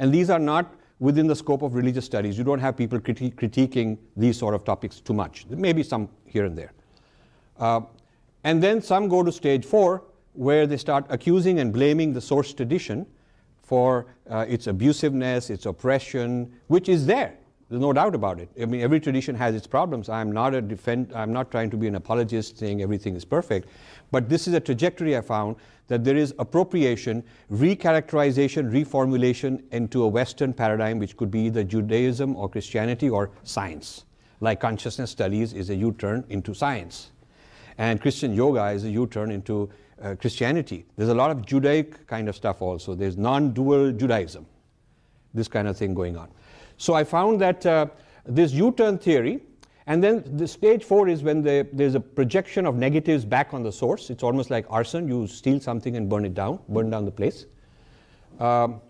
And 0.00 0.12
these 0.12 0.30
are 0.30 0.40
not 0.40 0.74
within 0.98 1.28
the 1.28 1.36
scope 1.36 1.62
of 1.62 1.76
religious 1.76 2.06
studies. 2.06 2.36
You 2.36 2.42
don't 2.42 2.58
have 2.58 2.76
people 2.76 2.98
criti- 2.98 3.32
critiquing 3.36 3.98
these 4.16 4.36
sort 4.36 4.52
of 4.52 4.64
topics 4.64 4.98
too 4.98 5.14
much. 5.14 5.48
There 5.48 5.56
may 5.56 5.72
be 5.72 5.84
some 5.84 6.08
here 6.26 6.44
and 6.44 6.58
there. 6.58 6.72
Uh, 7.56 7.82
and 8.44 8.62
then 8.62 8.80
some 8.80 9.08
go 9.08 9.22
to 9.22 9.32
stage 9.32 9.64
four, 9.64 10.04
where 10.32 10.66
they 10.66 10.76
start 10.76 11.04
accusing 11.08 11.58
and 11.58 11.72
blaming 11.72 12.12
the 12.12 12.20
source 12.20 12.52
tradition 12.54 13.06
for 13.62 14.06
uh, 14.28 14.46
its 14.48 14.66
abusiveness, 14.66 15.50
its 15.50 15.66
oppression, 15.66 16.52
which 16.68 16.88
is 16.88 17.06
there. 17.06 17.36
There's 17.68 17.80
no 17.80 17.92
doubt 17.92 18.16
about 18.16 18.40
it. 18.40 18.48
I 18.60 18.64
mean, 18.64 18.80
every 18.80 18.98
tradition 18.98 19.36
has 19.36 19.54
its 19.54 19.66
problems. 19.66 20.08
I'm 20.08 20.32
not 20.32 20.54
a 20.54 20.60
defend. 20.60 21.12
I'm 21.14 21.32
not 21.32 21.52
trying 21.52 21.70
to 21.70 21.76
be 21.76 21.86
an 21.86 21.94
apologist 21.94 22.58
saying 22.58 22.82
everything 22.82 23.14
is 23.14 23.24
perfect, 23.24 23.68
but 24.10 24.28
this 24.28 24.48
is 24.48 24.54
a 24.54 24.60
trajectory 24.60 25.16
I 25.16 25.20
found 25.20 25.54
that 25.86 26.02
there 26.02 26.16
is 26.16 26.34
appropriation, 26.40 27.22
recharacterization, 27.52 28.72
reformulation 28.72 29.62
into 29.70 30.02
a 30.02 30.08
Western 30.08 30.52
paradigm, 30.52 30.98
which 30.98 31.16
could 31.16 31.30
be 31.30 31.42
either 31.42 31.62
Judaism 31.62 32.34
or 32.34 32.48
Christianity 32.48 33.08
or 33.08 33.30
science. 33.44 34.04
Like 34.40 34.58
consciousness 34.58 35.10
studies 35.12 35.52
is 35.52 35.70
a 35.70 35.74
U-turn 35.76 36.24
into 36.28 36.54
science. 36.54 37.10
And 37.80 37.98
Christian 37.98 38.34
yoga 38.34 38.66
is 38.66 38.84
a 38.84 38.90
U 38.90 39.06
turn 39.06 39.30
into 39.30 39.70
uh, 40.02 40.14
Christianity. 40.14 40.84
There's 40.96 41.08
a 41.08 41.14
lot 41.14 41.30
of 41.30 41.46
Judaic 41.46 42.06
kind 42.06 42.28
of 42.28 42.36
stuff 42.36 42.60
also. 42.60 42.94
There's 42.94 43.16
non 43.16 43.52
dual 43.52 43.90
Judaism, 43.90 44.44
this 45.32 45.48
kind 45.48 45.66
of 45.66 45.78
thing 45.78 45.94
going 45.94 46.14
on. 46.14 46.28
So 46.76 46.92
I 46.92 47.04
found 47.04 47.40
that 47.40 47.64
uh, 47.64 47.86
this 48.26 48.52
U 48.52 48.70
turn 48.72 48.98
theory, 48.98 49.40
and 49.86 50.04
then 50.04 50.22
the 50.36 50.46
stage 50.46 50.84
four 50.84 51.08
is 51.08 51.22
when 51.22 51.42
the, 51.42 51.66
there's 51.72 51.94
a 51.94 52.00
projection 52.00 52.66
of 52.66 52.76
negatives 52.76 53.24
back 53.24 53.54
on 53.54 53.62
the 53.62 53.72
source. 53.72 54.10
It's 54.10 54.22
almost 54.22 54.50
like 54.50 54.66
arson. 54.68 55.08
You 55.08 55.26
steal 55.26 55.58
something 55.58 55.96
and 55.96 56.06
burn 56.06 56.26
it 56.26 56.34
down, 56.34 56.58
burn 56.68 56.90
down 56.90 57.06
the 57.06 57.10
place. 57.10 57.46
Um, 58.40 58.82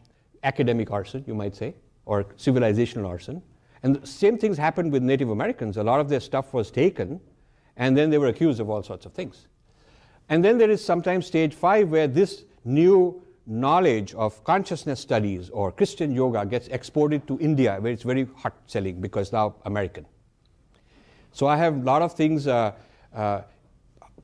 academic 0.42 0.90
arson, 0.90 1.22
you 1.28 1.34
might 1.36 1.54
say, 1.54 1.76
or 2.06 2.24
civilizational 2.24 3.06
arson. 3.06 3.40
And 3.84 3.94
the 4.02 4.04
same 4.04 4.36
things 4.36 4.58
happened 4.58 4.90
with 4.90 5.04
Native 5.04 5.30
Americans. 5.30 5.76
A 5.76 5.84
lot 5.84 6.00
of 6.00 6.08
their 6.08 6.18
stuff 6.18 6.52
was 6.52 6.72
taken 6.72 7.20
and 7.80 7.96
then 7.96 8.10
they 8.10 8.18
were 8.18 8.28
accused 8.28 8.60
of 8.60 8.68
all 8.68 8.82
sorts 8.82 9.06
of 9.06 9.12
things. 9.14 9.48
And 10.28 10.44
then 10.44 10.58
there 10.58 10.70
is 10.70 10.84
sometimes 10.84 11.26
stage 11.26 11.54
five 11.54 11.88
where 11.88 12.06
this 12.06 12.44
new 12.64 13.22
knowledge 13.46 14.14
of 14.14 14.44
consciousness 14.44 15.00
studies 15.00 15.48
or 15.48 15.72
Christian 15.72 16.12
yoga 16.12 16.44
gets 16.44 16.68
exported 16.68 17.26
to 17.26 17.38
India, 17.40 17.78
where 17.80 17.90
it's 17.90 18.02
very 18.02 18.28
hot 18.36 18.54
selling 18.66 19.00
because 19.00 19.32
now 19.32 19.56
American. 19.64 20.06
So 21.32 21.46
I 21.46 21.56
have 21.56 21.74
a 21.74 21.80
lot 21.80 22.02
of 22.02 22.12
things 22.12 22.46
uh, 22.46 22.72
uh, 23.14 23.42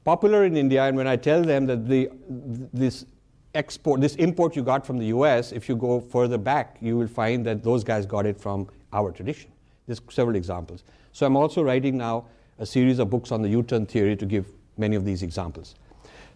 popular 0.04 0.44
in 0.44 0.54
India, 0.56 0.84
and 0.84 0.96
when 0.96 1.06
I 1.06 1.16
tell 1.16 1.42
them 1.42 1.66
that 1.66 1.88
the, 1.88 2.10
this 2.28 3.06
export, 3.54 4.02
this 4.02 4.16
import 4.16 4.54
you 4.54 4.62
got 4.62 4.86
from 4.86 4.98
the 4.98 5.06
US, 5.06 5.52
if 5.52 5.66
you 5.66 5.76
go 5.76 5.98
further 5.98 6.36
back, 6.36 6.76
you 6.82 6.98
will 6.98 7.08
find 7.08 7.46
that 7.46 7.64
those 7.64 7.82
guys 7.82 8.04
got 8.04 8.26
it 8.26 8.38
from 8.38 8.68
our 8.92 9.10
tradition. 9.10 9.50
There's 9.86 10.00
several 10.10 10.36
examples. 10.36 10.84
So 11.12 11.24
I'm 11.24 11.36
also 11.36 11.62
writing 11.62 11.96
now 11.96 12.26
a 12.58 12.66
series 12.66 12.98
of 12.98 13.10
books 13.10 13.32
on 13.32 13.42
the 13.42 13.48
U-turn 13.48 13.86
theory 13.86 14.16
to 14.16 14.26
give 14.26 14.46
many 14.76 14.96
of 14.96 15.04
these 15.04 15.22
examples. 15.22 15.74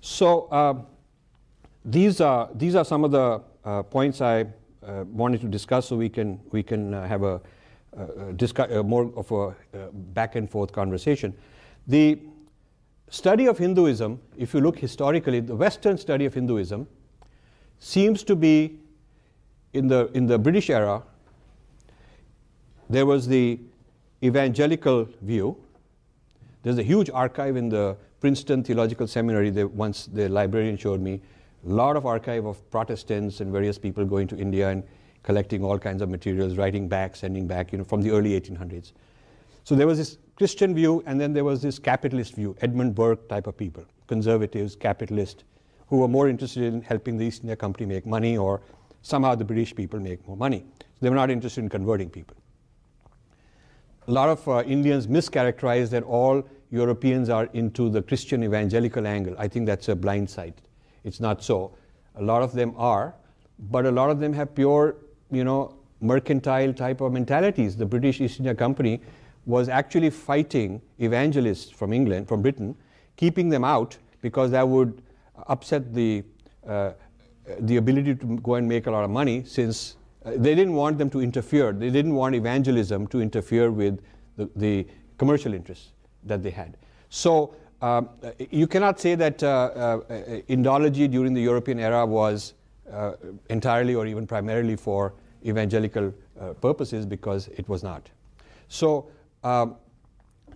So 0.01 0.49
uh, 0.51 0.75
these 1.85 2.21
are 2.21 2.49
these 2.55 2.75
are 2.75 2.85
some 2.85 3.05
of 3.05 3.11
the 3.11 3.43
uh, 3.65 3.83
points 3.83 4.21
I 4.21 4.47
uh, 4.87 5.05
wanted 5.11 5.41
to 5.43 5.49
discuss, 5.49 5.89
so 5.89 5.97
we 5.97 6.09
can 6.09 6.41
we 6.51 6.63
can 6.63 6.95
uh, 6.95 7.07
have 7.07 7.23
a, 7.23 7.41
discuss, 8.37 8.71
more 8.85 9.13
of 9.17 9.31
a 9.33 9.55
back 9.93 10.37
and 10.37 10.49
forth 10.49 10.73
conversation. 10.73 11.35
The 11.87 12.19
study 13.11 13.47
of 13.47 13.59
Hinduism, 13.59 14.21
if 14.37 14.55
you 14.55 14.61
look 14.61 14.79
historically, 14.79 15.41
the 15.41 15.57
Western 15.57 15.99
study 15.99 16.25
of 16.25 16.35
Hinduism 16.35 16.87
seems 17.79 18.23
to 18.25 18.37
be 18.37 18.79
in 19.73 19.89
the 19.89 20.11
in 20.15 20.27
the 20.27 20.39
British 20.39 20.71
era. 20.71 21.03
There 22.89 23.07
was 23.07 23.27
the 23.27 23.59
evangelical 24.23 25.09
view. 25.23 25.57
There's 26.63 26.79
a 26.79 26.83
huge 26.83 27.09
archive 27.09 27.57
in 27.57 27.71
the 27.71 27.97
Princeton 28.21 28.63
Theological 28.63 29.07
Seminary. 29.07 29.49
They, 29.49 29.65
once 29.65 30.07
the 30.07 30.29
librarian 30.29 30.77
showed 30.77 31.01
me 31.01 31.23
a 31.67 31.69
lot 31.69 31.97
of 31.97 32.05
archive 32.05 32.45
of 32.45 32.71
Protestants 32.71 33.41
and 33.41 33.51
various 33.51 33.79
people 33.79 34.05
going 34.05 34.29
to 34.29 34.37
India 34.37 34.69
and 34.69 34.83
collecting 35.23 35.65
all 35.65 35.79
kinds 35.79 36.03
of 36.03 36.11
materials, 36.11 36.57
writing 36.57 36.87
back, 36.89 37.17
sending 37.17 37.47
back, 37.47 37.73
you 37.73 37.79
know, 37.79 37.85
from 37.85 38.03
the 38.03 38.11
early 38.11 38.39
1800s. 38.39 38.93
So 39.65 39.75
there 39.75 39.87
was 39.87 39.99
this 39.99 40.19
Christian 40.37 40.75
view, 40.75 41.03
and 41.07 41.21
then 41.21 41.33
there 41.33 41.45
was 41.45 41.63
this 41.63 41.79
capitalist 41.79 42.35
view, 42.35 42.57
Edmund 42.61 42.95
Burke 42.95 43.29
type 43.29 43.47
of 43.47 43.57
people, 43.57 43.85
conservatives, 44.07 44.77
capitalists, 44.77 45.45
who 45.89 45.99
were 45.99 46.09
more 46.09 46.29
interested 46.29 46.63
in 46.63 46.83
helping 46.83 47.17
the 47.17 47.25
East 47.25 47.43
India 47.43 47.57
Company 47.57 47.87
make 47.87 48.07
money 48.07 48.37
or 48.37 48.61
somehow 49.03 49.35
the 49.35 49.45
British 49.45 49.75
people 49.75 49.99
make 49.99 50.27
more 50.27 50.37
money. 50.37 50.65
So 50.79 50.85
they 51.01 51.09
were 51.09 51.17
not 51.17 51.31
interested 51.31 51.63
in 51.63 51.69
converting 51.69 52.11
people. 52.11 52.37
A 54.09 54.11
lot 54.11 54.29
of 54.29 54.47
uh, 54.49 54.63
Indians 54.65 55.07
mischaracterize 55.07 55.91
that 55.91 56.03
all 56.03 56.43
Europeans 56.71 57.29
are 57.29 57.49
into 57.53 57.89
the 57.89 58.03
Christian 58.03 58.45
evangelical 58.45 59.07
angle. 59.07 59.35
I 59.39 59.49
think 59.49 59.67
that's 59.67 59.89
a 59.89 59.97
blind 59.97 60.31
sight. 60.31 60.59
It's 61.05 61.21
not 61.21 61.43
so. 61.43 61.73
A 62.17 62.23
lot 62.23 62.43
of 62.43 62.53
them 62.53 62.75
are, 62.77 63.15
but 63.59 63.87
a 63.87 63.91
lot 63.91 64.11
of 64.11 64.21
them 64.21 64.33
have 64.33 64.55
pure, 64.55 64.97
you 65.31 65.45
know, 65.45 65.75
mercantile 66.01 66.73
type 66.73 67.01
of 67.01 67.13
mentalities. 67.13 67.77
The 67.77 67.87
British 67.87 68.21
East 68.21 68.39
India 68.39 68.55
Company 68.55 69.01
was 69.47 69.69
actually 69.69 70.11
fighting 70.11 70.81
evangelists 70.99 71.71
from 71.71 71.93
England, 71.93 72.29
from 72.29 72.43
Britain, 72.43 72.77
keeping 73.17 73.49
them 73.49 73.65
out 73.65 73.97
because 74.23 74.51
that 74.51 74.67
would 74.67 75.03
upset 75.49 75.93
the, 75.93 76.23
uh, 76.67 76.93
the 77.61 77.77
ability 77.77 78.15
to 78.15 78.39
go 78.39 78.55
and 78.55 78.69
make 78.69 78.87
a 78.87 78.91
lot 78.91 79.05
of 79.05 79.11
money 79.11 79.45
since 79.45 79.97
uh, 80.25 80.33
they 80.37 80.55
didn't 80.55 80.75
want 80.75 80.99
them 80.99 81.11
to 81.11 81.21
interfere. 81.21 81.73
They 81.73 81.91
didn't 81.91 82.15
want 82.15 82.35
evangelism 82.35 83.07
to 83.09 83.21
interfere 83.21 83.71
with 83.71 84.01
the, 84.37 84.51
the 84.57 84.87
commercial 85.19 85.55
interests 85.55 85.93
that 86.25 86.43
they 86.43 86.51
had. 86.51 86.77
So 87.09 87.55
um, 87.83 88.11
you 88.51 88.67
cannot 88.67 89.01
say 89.01 89.15
that 89.15 89.43
uh, 89.43 89.47
uh, 89.49 90.01
Indology 90.49 91.11
during 91.11 91.33
the 91.33 91.41
European 91.41 91.81
era 91.81 92.05
was 92.05 92.55
uh, 92.93 93.13
entirely 93.49 93.95
or 93.95 94.07
even 94.07 94.27
primarily 94.27 94.77
for 94.77 95.15
evangelical 95.47 96.13
uh, 96.41 96.53
purposes 96.55 97.07
because 97.07 97.49
it 97.49 97.69
was 97.69 97.83
not. 97.83 98.11
So 98.69 99.09
um, 99.43 99.77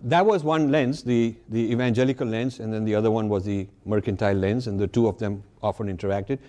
that 0.03 0.25
was 0.25 0.43
one 0.43 0.71
lens, 0.71 1.03
the, 1.03 1.35
the 1.49 1.71
evangelical 1.71 2.27
lens, 2.27 2.59
and 2.59 2.71
then 2.71 2.85
the 2.85 2.93
other 2.93 3.09
one 3.09 3.27
was 3.29 3.43
the 3.43 3.67
mercantile 3.85 4.35
lens, 4.35 4.67
and 4.67 4.79
the 4.79 4.87
two 4.87 5.07
of 5.07 5.17
them 5.17 5.43
often 5.63 5.95
interacted. 5.95 6.39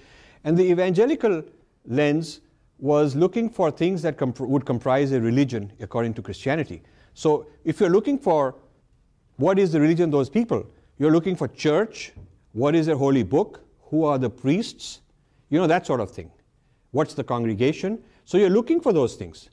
And 0.44 0.56
the 0.56 0.64
evangelical 0.70 1.42
lens 1.86 2.40
was 2.78 3.16
looking 3.16 3.48
for 3.48 3.70
things 3.70 4.02
that 4.02 4.16
comp- 4.18 4.40
would 4.40 4.66
comprise 4.66 5.12
a 5.12 5.20
religion 5.20 5.72
according 5.80 6.14
to 6.14 6.22
Christianity. 6.22 6.82
So 7.14 7.46
if 7.64 7.80
you're 7.80 7.90
looking 7.90 8.18
for 8.18 8.54
what 9.36 9.58
is 9.58 9.72
the 9.72 9.80
religion 9.80 10.04
of 10.04 10.10
those 10.12 10.30
people? 10.30 10.66
You're 10.98 11.10
looking 11.10 11.36
for 11.36 11.48
church. 11.48 12.12
What 12.52 12.74
is 12.74 12.86
their 12.86 12.96
holy 12.96 13.22
book? 13.22 13.60
Who 13.90 14.04
are 14.04 14.18
the 14.18 14.30
priests? 14.30 15.00
You 15.50 15.58
know, 15.58 15.66
that 15.66 15.86
sort 15.86 16.00
of 16.00 16.10
thing. 16.10 16.30
What's 16.90 17.14
the 17.14 17.24
congregation? 17.24 18.02
So 18.24 18.38
you're 18.38 18.50
looking 18.50 18.80
for 18.80 18.92
those 18.92 19.14
things. 19.14 19.50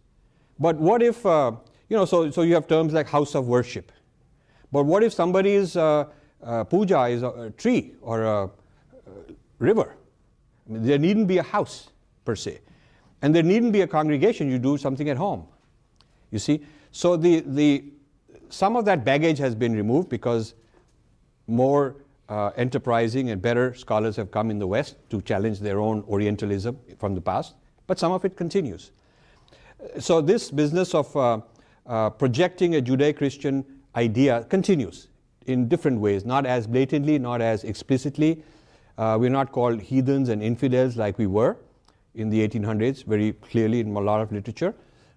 But 0.60 0.78
what 0.78 1.02
if, 1.02 1.26
uh, 1.26 1.52
you 1.89 1.97
know, 1.97 2.06
so, 2.06 2.32
so 2.32 2.41
you 2.41 2.54
have 2.54 2.67
terms 2.67 2.93
like 2.93 3.08
house 3.08 3.36
of 3.36 3.47
worship. 3.47 3.91
But 4.71 4.84
what 4.84 5.04
if 5.04 5.13
somebody's 5.13 5.76
uh, 5.76 6.06
uh, 6.41 6.63
puja 6.63 7.04
is 7.04 7.21
a, 7.21 7.28
a, 7.28 7.52
tree 7.52 7.93
or 8.02 8.24
a, 8.24 8.50
river? 9.60 9.95
I 10.67 10.74
mean, 10.74 10.84
there 10.84 10.97
needn't 10.97 11.28
be 11.28 11.38
a 11.38 11.43
house 11.43 11.89
per 12.26 12.36
se. 12.36 12.60
And 13.23 13.33
there 13.33 13.41
needn't 13.41 13.71
be 13.71 13.81
a 13.81 13.88
congregation. 13.88 14.51
You 14.51 14.59
do 14.59 14.77
something 14.77 15.09
at 15.09 15.17
home. 15.17 15.47
You 16.29 16.39
see? 16.39 16.63
So 16.91 17.15
the, 17.15 17.39
the 17.39 17.86
some 18.49 18.75
of 18.75 18.86
that 18.86 19.03
baggage 19.03 19.39
has 19.39 19.55
been 19.55 19.73
removed 19.73 20.09
because 20.09 20.53
more 21.47 21.95
uh, 22.29 22.51
enterprising 22.57 23.29
and 23.29 23.41
better 23.41 23.73
scholars 23.73 24.15
have 24.17 24.29
come 24.29 24.51
in 24.51 24.59
the 24.59 24.67
West 24.67 24.97
to 25.09 25.21
challenge 25.21 25.59
their 25.59 25.79
own 25.79 26.03
Orientalism 26.03 26.77
from 26.99 27.15
the 27.15 27.21
past, 27.21 27.55
but 27.88 27.97
some 27.97 28.12
of 28.12 28.25
it 28.25 28.36
continues. 28.36 28.91
So, 29.99 30.21
this 30.21 30.51
business 30.51 30.93
of 30.93 31.15
uh, 31.17 31.41
uh, 31.86 32.09
projecting 32.12 32.75
a 32.75 32.81
Judeo 32.81 33.15
Christian 33.15 33.65
idea 33.95 34.45
continues 34.49 35.07
in 35.47 35.67
different 35.67 35.99
ways, 35.99 36.25
not 36.25 36.45
as 36.45 36.67
blatantly, 36.67 37.19
not 37.19 37.41
as 37.41 37.63
explicitly. 37.63 38.43
Uh, 38.97 39.17
we're 39.19 39.29
not 39.29 39.51
called 39.51 39.81
heathens 39.81 40.29
and 40.29 40.43
infidels 40.43 40.95
like 40.95 41.17
we 41.17 41.27
were 41.27 41.57
in 42.15 42.30
the 42.30 42.47
1800s, 42.47 43.04
very 43.06 43.34
clearly 43.34 43.80
in 43.80 43.95
a 43.95 43.99
lot 43.99 44.21
of 44.21 44.32
literature, 44.32 44.73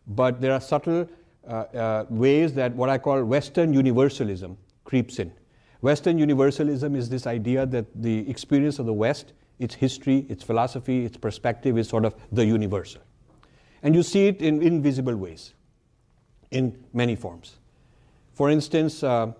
but 0.06 0.40
there 0.40 0.52
are 0.52 0.60
subtle 0.60 1.08
uh, 1.46 1.50
uh, 1.50 2.06
ways 2.08 2.52
that 2.54 2.74
what 2.74 2.88
I 2.88 2.98
call 2.98 3.22
Western 3.24 3.72
universalism 3.72 4.56
creeps 4.84 5.18
in. 5.18 5.32
Western 5.80 6.18
universalism 6.18 6.96
is 6.96 7.08
this 7.08 7.26
idea 7.26 7.66
that 7.66 7.86
the 7.94 8.28
experience 8.28 8.78
of 8.78 8.86
the 8.86 8.92
West, 8.92 9.32
its 9.58 9.74
history, 9.74 10.26
its 10.28 10.42
philosophy, 10.42 11.04
its 11.04 11.16
perspective 11.16 11.78
is 11.78 11.88
sort 11.88 12.04
of 12.04 12.14
the 12.32 12.44
universal. 12.44 13.02
And 13.82 13.94
you 13.94 14.02
see 14.02 14.26
it 14.26 14.42
in 14.42 14.62
invisible 14.62 15.16
ways, 15.16 15.54
in 16.50 16.84
many 16.92 17.14
forms. 17.14 17.56
For 18.32 18.50
instance, 18.50 19.02
uh, 19.02 19.32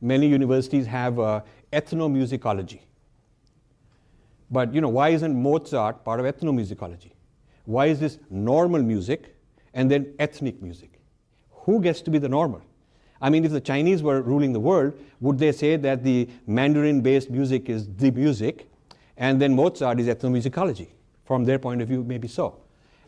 many 0.00 0.26
universities 0.26 0.86
have 0.86 1.18
uh, 1.18 1.42
ethnomusicology. 1.72 2.80
But 4.52 4.72
you 4.72 4.80
know, 4.80 4.88
why 4.88 5.08
isn't 5.08 5.34
Mozart 5.34 6.04
part 6.04 6.20
of 6.20 6.26
ethnomusicology? 6.26 7.10
Why 7.64 7.86
is 7.86 7.98
this 7.98 8.18
normal 8.30 8.82
music 8.82 9.34
and 9.74 9.90
then 9.90 10.14
ethnic 10.20 10.62
music? 10.62 10.92
who 11.64 11.80
gets 11.80 12.02
to 12.02 12.10
be 12.10 12.18
the 12.18 12.28
normal? 12.28 12.62
I 13.20 13.30
mean, 13.30 13.44
if 13.44 13.52
the 13.52 13.60
Chinese 13.60 14.02
were 14.02 14.20
ruling 14.20 14.52
the 14.52 14.60
world, 14.60 14.98
would 15.20 15.38
they 15.38 15.52
say 15.52 15.76
that 15.76 16.02
the 16.02 16.28
Mandarin 16.46 17.00
based 17.00 17.30
music 17.30 17.68
is 17.68 17.88
the 17.96 18.10
music 18.10 18.68
and 19.16 19.40
then 19.40 19.54
Mozart 19.54 20.00
is 20.00 20.08
ethnomusicology? 20.08 20.88
From 21.24 21.44
their 21.44 21.58
point 21.58 21.80
of 21.80 21.88
view, 21.88 22.02
maybe 22.02 22.26
so. 22.26 22.58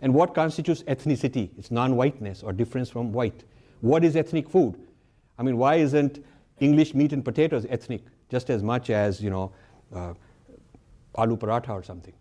And 0.01 0.15
what 0.15 0.35
constitutes 0.35 0.83
ethnicity? 0.85 1.51
It's 1.59 1.71
non 1.71 1.97
whiteness 1.97 2.43
or 2.43 2.53
difference 2.53 2.89
from 2.89 3.13
white. 3.13 3.43
What 3.81 4.05
is 4.05 4.15
ethnic 4.15 4.49
food? 4.49 4.77
I 5.39 5.43
mean, 5.43 5.59
why 5.59 5.77
isn't 5.77 6.25
English 6.61 6.95
meat 6.95 7.13
and 7.13 7.25
potatoes 7.25 7.67
ethnic 7.69 8.03
just 8.31 8.51
as 8.51 8.63
much 8.63 8.91
as, 8.91 9.21
you 9.21 9.31
know, 9.31 9.53
uh, 9.93 10.15
aloo 11.16 11.38
paratha 11.38 11.70
or 11.70 11.83
something? 11.83 12.14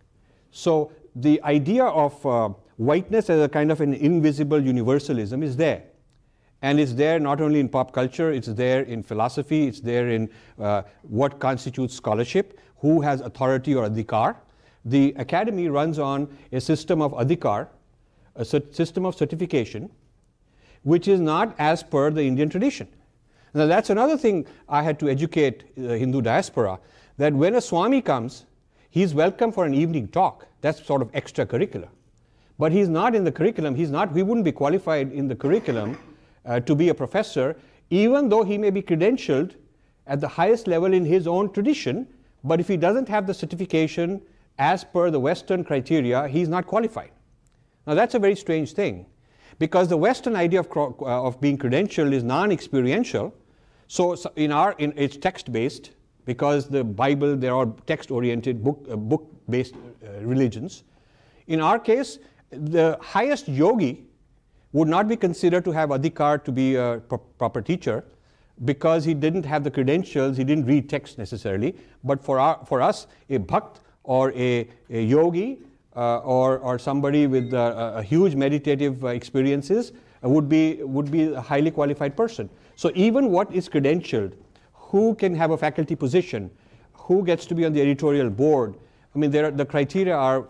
So 0.51 0.91
the 1.15 1.41
idea 1.43 1.85
of 1.85 2.25
uh, 2.25 2.49
whiteness 2.77 3.29
as 3.29 3.41
a 3.41 3.49
kind 3.49 3.71
of 3.71 3.81
an 3.81 3.93
invisible 3.93 4.59
universalism 4.59 5.43
is 5.43 5.57
there. 5.57 5.83
And 6.61 6.79
it's 6.79 6.93
there 6.93 7.19
not 7.19 7.41
only 7.41 7.59
in 7.59 7.67
pop 7.67 7.91
culture, 7.91 8.31
it's 8.31 8.47
there 8.47 8.83
in 8.83 9.03
philosophy, 9.03 9.67
it's 9.67 9.81
there 9.81 10.09
in 10.09 10.29
uh, 10.59 10.83
what 11.01 11.39
constitutes 11.39 11.93
scholarship, 11.93 12.59
who 12.77 13.01
has 13.01 13.21
authority 13.21 13.75
or 13.75 13.89
adhikar. 13.89 14.35
The 14.85 15.13
academy 15.17 15.67
runs 15.67 15.99
on 15.99 16.35
a 16.51 16.61
system 16.61 17.01
of 17.01 17.11
adhikar, 17.13 17.67
a 18.35 18.45
system 18.45 19.05
of 19.05 19.15
certification, 19.15 19.89
which 20.83 21.07
is 21.07 21.19
not 21.19 21.55
as 21.59 21.83
per 21.83 22.11
the 22.11 22.23
Indian 22.23 22.49
tradition. 22.49 22.87
Now, 23.53 23.67
that's 23.67 23.89
another 23.89 24.17
thing 24.17 24.47
I 24.67 24.81
had 24.81 24.99
to 24.99 25.09
educate 25.09 25.75
the 25.75 25.97
Hindu 25.97 26.21
diaspora 26.21 26.79
that 27.17 27.33
when 27.33 27.55
a 27.55 27.61
Swami 27.61 28.01
comes, 28.01 28.45
he's 28.93 29.11
welcome 29.15 29.51
for 29.51 29.65
an 29.65 29.73
evening 29.73 30.07
talk. 30.07 30.45
That's 30.61 30.85
sort 30.85 31.01
of 31.01 31.11
extracurricular. 31.13 31.87
But 32.59 32.71
he's 32.71 32.87
not 32.87 33.15
in 33.15 33.23
the 33.23 33.31
curriculum, 33.31 33.73
he's 33.73 33.89
not, 33.89 34.15
he 34.15 34.21
wouldn't 34.21 34.45
be 34.45 34.51
qualified 34.51 35.11
in 35.11 35.27
the 35.27 35.35
curriculum 35.35 35.97
uh, 36.45 36.59
to 36.59 36.75
be 36.75 36.89
a 36.89 36.93
professor, 36.93 37.55
even 37.89 38.29
though 38.29 38.43
he 38.43 38.55
may 38.55 38.69
be 38.69 38.83
credentialed 38.83 39.55
at 40.05 40.21
the 40.21 40.27
highest 40.27 40.67
level 40.67 40.93
in 40.93 41.05
his 41.05 41.25
own 41.25 41.51
tradition, 41.51 42.07
but 42.43 42.59
if 42.59 42.67
he 42.67 42.77
doesn't 42.77 43.09
have 43.09 43.25
the 43.25 43.33
certification 43.33 44.21
as 44.59 44.83
per 44.83 45.09
the 45.09 45.19
Western 45.19 45.63
criteria, 45.63 46.27
he's 46.27 46.47
not 46.47 46.67
qualified. 46.67 47.09
Now, 47.87 47.95
that's 47.95 48.13
a 48.13 48.19
very 48.19 48.35
strange 48.35 48.73
thing 48.73 49.07
because 49.57 49.87
the 49.87 49.97
Western 49.97 50.35
idea 50.35 50.59
of, 50.59 50.67
uh, 50.77 51.23
of 51.23 51.41
being 51.41 51.57
credentialed 51.57 52.13
is 52.13 52.23
non 52.23 52.51
experiential. 52.51 53.33
So, 53.87 54.15
in 54.35 54.51
our, 54.51 54.75
in, 54.77 54.93
it's 54.95 55.17
text 55.17 55.51
based 55.51 55.89
because 56.25 56.67
the 56.67 56.83
Bible, 56.83 57.35
there 57.35 57.53
are 57.53 57.67
text 57.85 58.11
oriented, 58.11 58.63
book, 58.63 58.85
uh, 58.89 58.95
book 58.95 59.27
based 59.49 59.75
uh, 59.75 60.19
religions. 60.21 60.83
In 61.47 61.59
our 61.59 61.79
case, 61.79 62.19
the 62.51 62.97
highest 63.01 63.47
yogi 63.47 64.05
would 64.71 64.87
not 64.87 65.07
be 65.07 65.15
considered 65.15 65.65
to 65.65 65.71
have 65.71 65.89
adhikar 65.89 66.43
to 66.43 66.51
be 66.51 66.75
a 66.75 67.01
pro- 67.07 67.17
proper 67.17 67.61
teacher. 67.61 68.03
because 68.65 69.03
he 69.03 69.13
didn't 69.13 69.45
have 69.45 69.63
the 69.63 69.71
credentials, 69.71 70.37
he 70.37 70.43
didn't 70.43 70.65
read 70.65 70.89
text 70.89 71.17
necessarily. 71.17 71.75
But 72.03 72.23
for, 72.23 72.39
our, 72.39 72.63
for 72.65 72.81
us, 72.81 73.07
a 73.29 73.39
bhakt 73.39 73.77
or 74.03 74.31
a, 74.33 74.67
a 74.89 75.01
yogi 75.01 75.59
uh, 75.95 76.19
or, 76.19 76.59
or 76.59 76.79
somebody 76.79 77.27
with 77.27 77.53
uh, 77.53 77.93
a 77.95 78.03
huge 78.03 78.35
meditative 78.35 79.03
uh, 79.03 79.07
experiences 79.07 79.91
would, 80.21 80.47
be, 80.47 80.81
would 80.83 81.11
be 81.11 81.33
a 81.33 81.41
highly 81.41 81.71
qualified 81.71 82.15
person. 82.15 82.49
So 82.75 82.91
even 82.95 83.29
what 83.29 83.53
is 83.53 83.67
credentialed, 83.67 84.33
who 84.93 85.15
can 85.15 85.33
have 85.33 85.49
a 85.49 85.57
faculty 85.57 85.95
position, 85.95 86.51
who 86.93 87.25
gets 87.25 87.47
to 87.47 87.55
be 87.55 87.65
on 87.65 87.73
the 87.73 87.81
editorial 87.81 88.29
board, 88.29 88.75
I 89.15 89.17
mean, 89.17 89.35
are, 89.35 89.49
the 89.49 89.65
criteria 89.65 90.15
are 90.15 90.47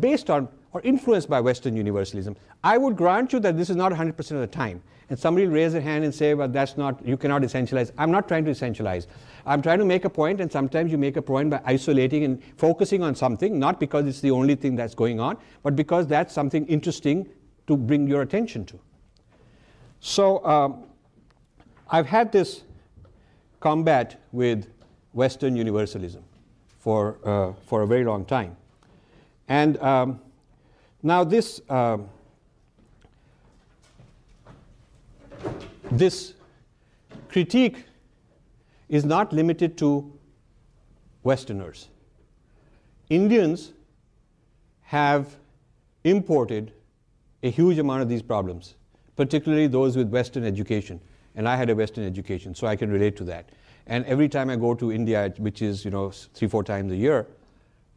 based 0.00 0.30
on 0.30 0.48
or 0.72 0.80
influenced 0.80 1.28
by 1.28 1.40
Western 1.40 1.76
universalism. 1.76 2.36
I 2.64 2.78
would 2.78 2.96
grant 2.96 3.34
you 3.34 3.40
that 3.40 3.58
this 3.58 3.68
is 3.68 3.76
not 3.76 3.92
100% 3.92 4.18
of 4.30 4.40
the 4.40 4.46
time. 4.46 4.82
And 5.10 5.18
somebody 5.18 5.46
will 5.46 5.52
raise 5.52 5.74
their 5.74 5.82
hand 5.82 6.04
and 6.04 6.14
say, 6.14 6.32
well, 6.32 6.48
that's 6.48 6.78
not, 6.78 7.06
you 7.06 7.18
cannot 7.18 7.42
essentialize. 7.42 7.92
I'm 7.98 8.10
not 8.10 8.28
trying 8.28 8.46
to 8.46 8.50
essentialize. 8.50 9.08
I'm 9.44 9.60
trying 9.60 9.78
to 9.78 9.84
make 9.84 10.06
a 10.06 10.10
point, 10.10 10.40
and 10.40 10.50
sometimes 10.50 10.90
you 10.90 10.96
make 10.96 11.18
a 11.18 11.22
point 11.22 11.50
by 11.50 11.60
isolating 11.66 12.24
and 12.24 12.42
focusing 12.56 13.02
on 13.02 13.14
something, 13.14 13.58
not 13.58 13.78
because 13.78 14.06
it's 14.06 14.20
the 14.20 14.30
only 14.30 14.54
thing 14.54 14.74
that's 14.74 14.94
going 14.94 15.20
on, 15.20 15.36
but 15.62 15.76
because 15.76 16.06
that's 16.06 16.32
something 16.32 16.66
interesting 16.66 17.28
to 17.66 17.76
bring 17.76 18.06
your 18.06 18.22
attention 18.22 18.64
to. 18.64 18.80
So 20.00 20.42
um, 20.46 20.84
I've 21.90 22.06
had 22.06 22.32
this 22.32 22.62
combat 23.66 24.20
with 24.30 24.68
Western 25.12 25.56
universalism 25.56 26.22
for, 26.78 27.18
uh, 27.24 27.52
for 27.66 27.82
a 27.82 27.86
very 27.86 28.04
long 28.04 28.24
time. 28.24 28.56
And 29.48 29.76
um, 29.82 30.20
now 31.02 31.24
this. 31.24 31.60
Um, 31.68 32.08
this 35.90 36.34
critique 37.28 37.84
is 38.88 39.04
not 39.04 39.32
limited 39.32 39.76
to 39.78 40.12
Westerners. 41.22 41.88
Indians 43.10 43.72
have 44.82 45.36
imported 46.04 46.72
a 47.42 47.50
huge 47.50 47.78
amount 47.78 48.02
of 48.02 48.08
these 48.08 48.22
problems, 48.22 48.74
particularly 49.16 49.66
those 49.66 49.96
with 49.96 50.08
Western 50.08 50.44
education. 50.44 51.00
And 51.36 51.48
I 51.48 51.56
had 51.56 51.70
a 51.70 51.74
Western 51.74 52.04
education, 52.04 52.54
so 52.54 52.66
I 52.66 52.76
can 52.76 52.90
relate 52.90 53.16
to 53.18 53.24
that. 53.24 53.50
And 53.86 54.04
every 54.06 54.28
time 54.28 54.50
I 54.50 54.56
go 54.56 54.74
to 54.74 54.90
India, 54.90 55.32
which 55.38 55.62
is 55.62 55.84
you 55.84 55.90
know 55.90 56.10
three, 56.10 56.48
four 56.48 56.64
times 56.64 56.92
a 56.92 56.96
year, 56.96 57.26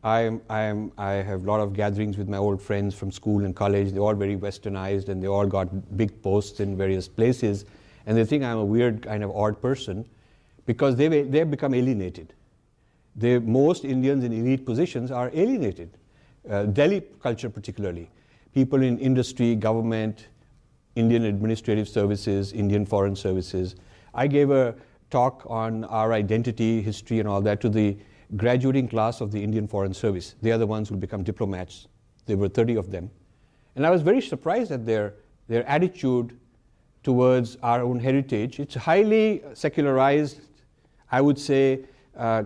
I, 0.04 0.21
am, 0.21 0.91
I, 0.97 1.12
have 1.12 1.43
a 1.43 1.45
lot 1.45 1.60
of 1.60 1.73
gatherings 1.73 2.17
with 2.17 2.30
my 2.30 2.38
old 2.38 2.62
friends 2.62 2.95
from 2.95 3.12
school 3.12 3.43
and 3.43 3.54
college. 3.54 3.91
They're 3.91 4.02
all 4.02 4.13
very 4.15 4.38
westernized 4.38 5.10
and 5.10 5.21
they 5.21 5.28
all 5.28 5.45
got 5.45 5.97
big 5.97 6.21
posts 6.21 6.62
in 6.62 6.78
various 6.78 7.10
places. 7.10 7.65
And 8.06 8.17
they 8.17 8.23
think 8.23 8.43
I'm 8.43 8.58
a 8.58 8.65
weird, 8.65 9.02
kind 9.02 9.25
of 9.25 9.32
odd 9.32 9.62
person 9.62 10.06
because 10.65 10.95
they've, 10.95 11.30
they've 11.30 11.49
become 11.49 11.73
alienated. 11.73 12.34
They, 13.15 13.39
most 13.39 13.84
Indians 13.84 14.23
in 14.23 14.32
elite 14.32 14.65
positions 14.65 15.12
are 15.12 15.30
alienated. 15.34 15.89
Uh, 16.49 16.63
Delhi 16.63 17.04
culture, 17.21 17.49
particularly. 17.49 18.10
People 18.54 18.82
in 18.82 18.97
industry, 18.99 19.54
government, 19.56 20.30
Indian 20.99 21.23
administrative 21.25 21.88
services, 21.88 22.51
Indian 22.53 22.85
foreign 22.85 23.15
services. 23.15 23.75
I 24.13 24.27
gave 24.27 24.51
a 24.51 24.75
talk 25.09 25.43
on 25.47 25.85
our 25.85 26.13
identity, 26.13 26.81
history, 26.81 27.19
and 27.19 27.27
all 27.27 27.41
that 27.41 27.62
to 27.62 27.69
the 27.69 27.97
graduating 28.35 28.88
class 28.88 29.21
of 29.21 29.31
the 29.31 29.43
Indian 29.43 29.67
Foreign 29.67 29.93
Service. 29.93 30.35
They 30.41 30.51
are 30.51 30.57
the 30.57 30.67
ones 30.67 30.89
who 30.89 30.97
become 30.97 31.23
diplomats. 31.23 31.88
There 32.25 32.38
were 32.38 32.49
30 32.49 32.75
of 32.75 32.91
them. 32.91 33.09
And 33.75 33.85
I 33.85 33.89
was 33.89 34.01
very 34.01 34.21
surprised 34.21 34.71
at 34.71 34.85
their, 34.85 35.15
their 35.47 35.67
attitude 35.67 36.38
towards 37.01 37.57
our 37.63 37.81
own 37.81 37.99
heritage. 37.99 38.59
It's 38.59 38.75
highly 38.75 39.41
secularized, 39.53 40.41
I 41.12 41.21
would 41.21 41.39
say, 41.39 41.85
uh, 42.15 42.43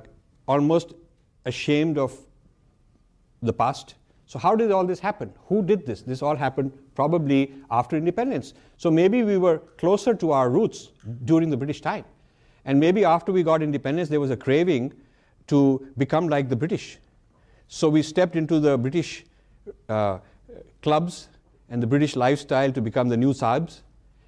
almost 0.48 0.94
ashamed 1.46 1.98
of 1.98 2.16
the 3.42 3.52
past. 3.52 3.96
So, 4.26 4.40
how 4.40 4.56
did 4.56 4.72
all 4.72 4.86
this 4.86 5.00
happen? 5.00 5.32
Who 5.48 5.62
did 5.64 5.86
this? 5.86 6.02
This 6.02 6.22
all 6.22 6.36
happened 6.36 6.72
probably 6.96 7.54
after 7.70 7.98
independence. 7.98 8.54
So, 8.78 8.90
maybe 8.90 9.24
we 9.24 9.38
were 9.38 9.60
closer 9.78 10.14
to 10.16 10.32
our 10.32 10.50
roots 10.50 10.92
during 11.26 11.50
the 11.50 11.58
British 11.58 11.82
time. 11.82 12.06
And 12.66 12.80
maybe 12.80 13.04
after 13.04 13.32
we 13.32 13.44
got 13.44 13.62
independence, 13.62 14.10
there 14.10 14.20
was 14.20 14.32
a 14.32 14.38
craving 14.38 14.94
to 15.48 15.86
become 15.98 16.28
like 16.28 16.50
the 16.50 16.56
British. 16.56 16.98
So 17.68 17.90
we 17.90 18.02
stepped 18.02 18.36
into 18.36 18.60
the 18.60 18.78
British 18.78 19.26
uh, 19.90 20.20
clubs 20.82 21.30
and 21.70 21.82
the 21.82 21.88
British 21.88 22.16
lifestyle 22.16 22.72
to 22.72 22.82
become 22.82 23.10
the 23.10 23.18
new 23.18 23.34
Saabs 23.34 23.82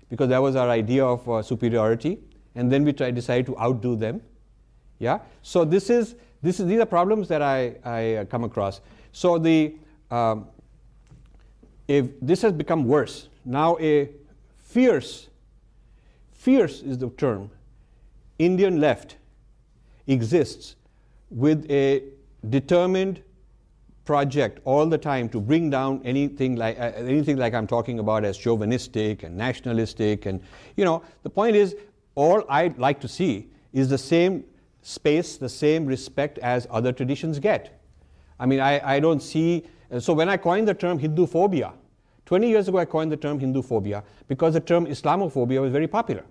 because 0.09 0.29
that 0.29 0.41
was 0.41 0.55
our 0.55 0.69
idea 0.69 1.05
of 1.05 1.27
uh, 1.29 1.41
superiority. 1.41 2.19
And 2.55 2.71
then 2.71 2.83
we 2.83 2.93
try, 2.93 3.11
decided 3.11 3.45
to 3.47 3.57
outdo 3.59 3.95
them. 3.95 4.21
Yeah. 4.99 5.19
So 5.41 5.65
this 5.65 5.89
is, 5.89 6.15
this 6.41 6.59
is 6.59 6.67
these 6.67 6.79
are 6.79 6.85
problems 6.85 7.27
that 7.27 7.41
I, 7.41 7.75
I 7.83 8.15
uh, 8.15 8.25
come 8.25 8.43
across. 8.43 8.81
So 9.11 9.37
the 9.37 9.75
um, 10.15 10.47
if 11.87 12.05
this 12.21 12.41
has 12.41 12.53
become 12.53 12.85
worse 12.85 13.27
now, 13.45 13.77
a 13.79 14.09
fierce, 14.57 15.29
fierce 16.31 16.81
is 16.81 16.97
the 16.97 17.09
term, 17.11 17.51
Indian 18.39 18.79
left 18.79 19.17
exists 20.07 20.75
with 21.29 21.69
a 21.69 22.03
determined 22.49 23.21
project 24.05 24.59
all 24.65 24.85
the 24.85 24.97
time 24.97 25.27
to 25.29 25.39
bring 25.39 25.69
down 25.69 26.01
anything 26.05 26.55
like 26.55 26.77
uh, 26.79 26.91
anything 26.95 27.37
like 27.37 27.53
I'm 27.53 27.65
talking 27.65 27.97
about 27.99 28.23
as 28.23 28.37
chauvinistic 28.37 29.23
and 29.23 29.35
nationalistic 29.35 30.27
and 30.27 30.41
you 30.77 30.85
know 30.85 31.01
the 31.23 31.29
point 31.29 31.55
is 31.55 31.75
all 32.13 32.43
I'd 32.47 32.77
like 32.77 32.99
to 33.01 33.07
see 33.07 33.49
is 33.73 33.89
the 33.89 33.97
same 33.97 34.43
space 34.83 35.37
the 35.37 35.49
same 35.49 35.87
respect 35.87 36.37
as 36.37 36.67
other 36.69 36.91
traditions 36.91 37.39
get. 37.39 37.81
I 38.39 38.45
mean 38.45 38.59
I, 38.59 38.97
I 38.97 38.99
don't 38.99 39.21
see 39.21 39.63
uh, 39.95 39.99
so 39.99 40.13
when 40.13 40.29
I 40.29 40.37
coined 40.37 40.67
the 40.67 40.73
term 40.73 40.99
Hindu 40.99 41.25
phobia 41.25 41.73
20 42.25 42.49
years 42.49 42.67
ago 42.67 42.77
I 42.77 42.85
coined 42.85 43.11
the 43.11 43.17
term 43.17 43.39
Hindu 43.39 43.61
phobia 43.61 44.03
because 44.27 44.53
the 44.53 44.59
term 44.59 44.85
Islamophobia 44.85 45.61
was 45.61 45.71
very 45.71 45.87
popular 45.87 46.23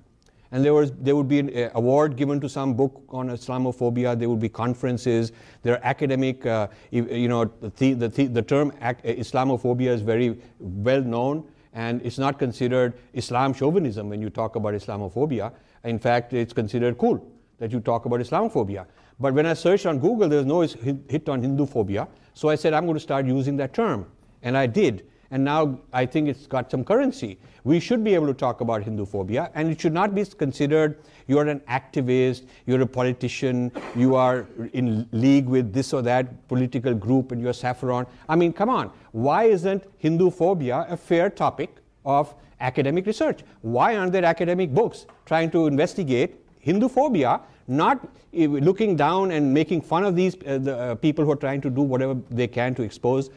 and 0.55 0.65
there, 0.65 0.73
was, 0.73 0.93
there 0.93 1.17
would 1.17 1.27
be 1.27 1.41
an 1.41 1.57
uh, 1.57 1.71
award 1.75 2.15
given 2.15 2.41
to 2.41 2.49
some 2.49 2.75
book 2.75 3.03
on 3.09 3.29
Islamophobia. 3.29 4.17
There 4.17 4.29
would 4.29 4.39
be 4.39 4.49
conferences. 4.49 5.33
There 5.63 5.75
are 5.75 5.81
academic, 5.83 6.47
uh, 6.47 6.69
you 6.93 7.27
know, 7.27 7.47
the, 7.77 7.95
the, 7.95 8.07
the 8.09 8.43
term 8.43 8.73
uh, 8.81 8.95
Islamophobia 9.05 9.89
is 9.89 10.01
very 10.01 10.39
well 10.61 11.01
known, 11.01 11.49
and 11.73 12.01
it's 12.03 12.19
not 12.19 12.39
considered 12.39 12.95
Islam 13.15 13.53
chauvinism 13.53 14.09
when 14.09 14.23
you 14.23 14.31
talk 14.31 14.55
about 14.55 14.75
Islamophobia. 14.75 15.53
In 15.83 15.99
fact, 15.99 16.33
it's 16.33 16.53
considered 16.53 16.99
cool 16.99 17.29
that 17.59 17.73
you 17.73 17.81
talk 17.81 18.05
about 18.05 18.21
Islamophobia. 18.21 18.87
But 19.19 19.35
when 19.35 19.47
I 19.47 19.55
searched 19.55 19.87
on 19.87 19.99
Google, 19.99 20.29
there 20.29 20.39
was 20.39 20.47
no 20.47 20.61
hit 21.09 21.29
on 21.29 21.43
Hindu 21.43 21.67
phobia. 21.67 22.07
So 22.35 22.49
I 22.49 22.55
said, 22.55 22.75
I'm 22.75 22.85
going 22.85 22.97
to 22.97 23.01
start 23.01 23.27
using 23.27 23.57
that 23.57 23.73
term. 23.73 24.07
And 24.43 24.57
I 24.57 24.67
did. 24.67 25.07
And 25.31 25.45
now 25.45 25.81
I 25.93 26.07
think 26.07 26.29
it's 26.29 26.47
got 26.47 26.71
some 26.71 26.85
currency 26.85 27.39
we 27.65 27.81
should 27.81 28.05
be 28.05 28.15
able 28.15 28.27
to 28.27 28.35
talk 28.35 28.61
about 28.61 28.83
Hindu 28.83 29.07
phobia, 29.07 29.51
and 29.55 29.71
it 29.71 29.81
should 29.81 29.95
not 29.95 30.15
be 30.15 30.25
considered 30.25 30.99
you're 31.27 31.49
an 31.49 31.61
activist, 31.61 32.45
you're 32.67 32.83
a 32.83 32.87
politician, 32.87 33.73
you 33.97 34.15
are 34.15 34.47
in 34.75 35.09
league 35.13 35.47
with 35.47 35.73
this 35.73 35.95
or 35.95 36.03
that 36.03 36.47
political 36.47 36.93
group, 36.93 37.33
and 37.33 37.41
you're 37.41 37.55
saffron. 37.55 38.07
I 38.29 38.37
mean, 38.37 38.53
come 38.53 38.69
on. 38.69 38.91
Why 39.13 39.45
isn't 39.45 39.83
Hindu 39.97 40.31
phobia 40.31 40.87
a 40.91 40.97
fair 40.97 41.31
topic 41.31 41.77
of 42.05 42.35
academic 42.61 43.07
research? 43.07 43.41
Why 43.63 43.97
aren't 43.97 44.13
there 44.13 44.27
academic 44.27 44.75
books 44.75 45.07
trying 45.25 45.51
to 45.53 45.67
investigate 45.67 46.37
Hindu 46.61 46.89
phobia, 46.89 47.41
not 47.67 48.09
looking 48.33 48.97
down 48.97 49.31
and 49.31 49.53
making 49.53 49.81
fun 49.81 50.05
of 50.05 50.17
these 50.17 50.35
uh, 50.47 50.59
the, 50.59 50.77
uh, 50.77 50.95
people 50.97 51.25
who 51.25 51.31
are 51.31 51.37
trying 51.37 51.61
to 51.61 51.71
do 51.71 51.83
whatever 51.83 52.15
they 52.31 52.47
can 52.47 52.75
to 52.75 52.83
expose 52.83 53.31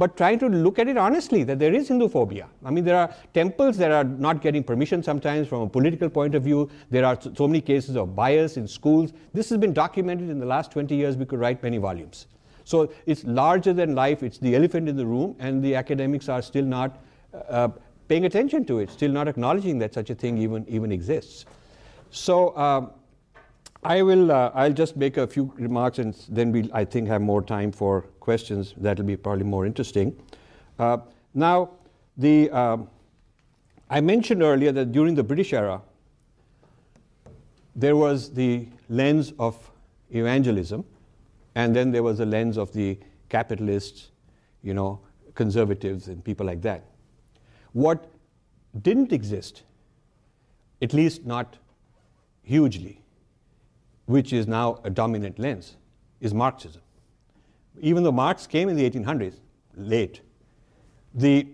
but 0.00 0.16
trying 0.16 0.38
to 0.38 0.48
look 0.48 0.78
at 0.78 0.88
it 0.88 0.96
honestly 0.96 1.44
that 1.44 1.58
there 1.58 1.74
is 1.74 1.88
Hindu 1.88 2.08
phobia. 2.08 2.48
I 2.64 2.70
mean, 2.70 2.84
there 2.84 2.96
are 2.96 3.14
temples 3.34 3.76
that 3.76 3.90
are 3.90 4.02
not 4.02 4.40
getting 4.40 4.64
permission 4.64 5.02
sometimes 5.02 5.46
from 5.46 5.60
a 5.60 5.68
political 5.68 6.08
point 6.08 6.34
of 6.34 6.42
view. 6.42 6.70
There 6.88 7.04
are 7.04 7.18
so 7.20 7.46
many 7.46 7.60
cases 7.60 7.96
of 7.96 8.16
bias 8.16 8.56
in 8.56 8.66
schools. 8.66 9.12
This 9.34 9.50
has 9.50 9.58
been 9.58 9.74
documented 9.74 10.30
in 10.30 10.40
the 10.40 10.46
last 10.46 10.72
20 10.72 10.96
years. 10.96 11.18
We 11.18 11.26
could 11.26 11.38
write 11.38 11.62
many 11.62 11.76
volumes. 11.76 12.28
So 12.64 12.90
it's 13.04 13.24
larger 13.24 13.74
than 13.74 13.94
life. 13.94 14.22
It's 14.22 14.38
the 14.38 14.56
elephant 14.56 14.88
in 14.88 14.96
the 14.96 15.04
room, 15.04 15.36
and 15.38 15.62
the 15.62 15.74
academics 15.74 16.30
are 16.30 16.40
still 16.40 16.64
not 16.64 16.98
uh, 17.50 17.68
paying 18.08 18.24
attention 18.24 18.64
to 18.66 18.78
it, 18.78 18.90
still 18.90 19.10
not 19.10 19.28
acknowledging 19.28 19.78
that 19.80 19.92
such 19.92 20.08
a 20.08 20.14
thing 20.14 20.38
even, 20.38 20.64
even 20.66 20.92
exists. 20.92 21.44
So 22.10 22.56
um, 22.56 22.92
I 23.82 24.02
will, 24.02 24.30
uh, 24.30 24.50
I'll 24.54 24.72
just 24.72 24.96
make 24.96 25.16
a 25.16 25.26
few 25.26 25.52
remarks 25.56 25.98
and 25.98 26.14
then 26.28 26.52
we'll, 26.52 26.68
I 26.74 26.84
think, 26.84 27.08
have 27.08 27.22
more 27.22 27.42
time 27.42 27.72
for 27.72 28.02
questions. 28.20 28.74
That'll 28.76 29.04
be 29.04 29.16
probably 29.16 29.44
more 29.44 29.64
interesting. 29.64 30.14
Uh, 30.78 30.98
now, 31.32 31.70
the, 32.16 32.50
um, 32.50 32.88
I 33.88 34.00
mentioned 34.00 34.42
earlier 34.42 34.72
that 34.72 34.92
during 34.92 35.14
the 35.14 35.22
British 35.22 35.52
era, 35.54 35.80
there 37.74 37.96
was 37.96 38.32
the 38.32 38.68
lens 38.90 39.32
of 39.38 39.70
evangelism, 40.10 40.84
and 41.54 41.74
then 41.74 41.90
there 41.90 42.02
was 42.02 42.18
the 42.18 42.26
lens 42.26 42.58
of 42.58 42.72
the 42.72 42.98
capitalists, 43.30 44.10
you 44.62 44.74
know, 44.74 45.00
conservatives 45.34 46.08
and 46.08 46.22
people 46.22 46.44
like 46.44 46.60
that. 46.62 46.84
What 47.72 48.10
didn't 48.82 49.12
exist, 49.12 49.62
at 50.82 50.92
least 50.92 51.24
not 51.24 51.56
hugely, 52.42 52.99
which 54.10 54.32
is 54.32 54.48
now 54.48 54.80
a 54.82 54.90
dominant 54.90 55.38
lens, 55.38 55.76
is 56.20 56.34
Marxism. 56.34 56.82
Even 57.80 58.02
though 58.02 58.10
Marx 58.12 58.44
came 58.44 58.68
in 58.68 58.76
the 58.76 58.90
1800s, 58.90 59.36
late, 59.76 60.20
the 61.14 61.46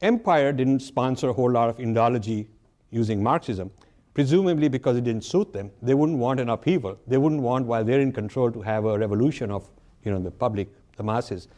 empire 0.00 0.50
didn't 0.50 0.80
sponsor 0.80 1.28
a 1.28 1.32
whole 1.32 1.50
lot 1.50 1.68
of 1.68 1.76
Indology 1.76 2.46
using 2.90 3.22
Marxism, 3.22 3.70
presumably 4.14 4.68
because 4.68 4.96
it 4.96 5.04
didn't 5.04 5.24
suit 5.24 5.52
them. 5.52 5.70
They 5.82 5.92
wouldn't 5.92 6.18
want 6.18 6.40
an 6.40 6.48
upheaval. 6.48 6.98
They 7.06 7.18
wouldn't 7.18 7.42
want, 7.42 7.66
while 7.66 7.84
they're 7.84 8.00
in 8.00 8.12
control, 8.12 8.50
to 8.50 8.62
have 8.62 8.86
a 8.86 8.98
revolution 8.98 9.50
of 9.50 9.70
you 10.02 10.10
know, 10.10 10.18
the 10.18 10.30
public, 10.30 10.68
the 10.96 11.02
masses. 11.02 11.48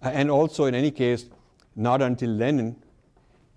And 0.00 0.30
also, 0.30 0.66
in 0.66 0.76
any 0.76 0.92
case, 0.92 1.26
not 1.74 2.02
until 2.02 2.30
Lenin 2.30 2.76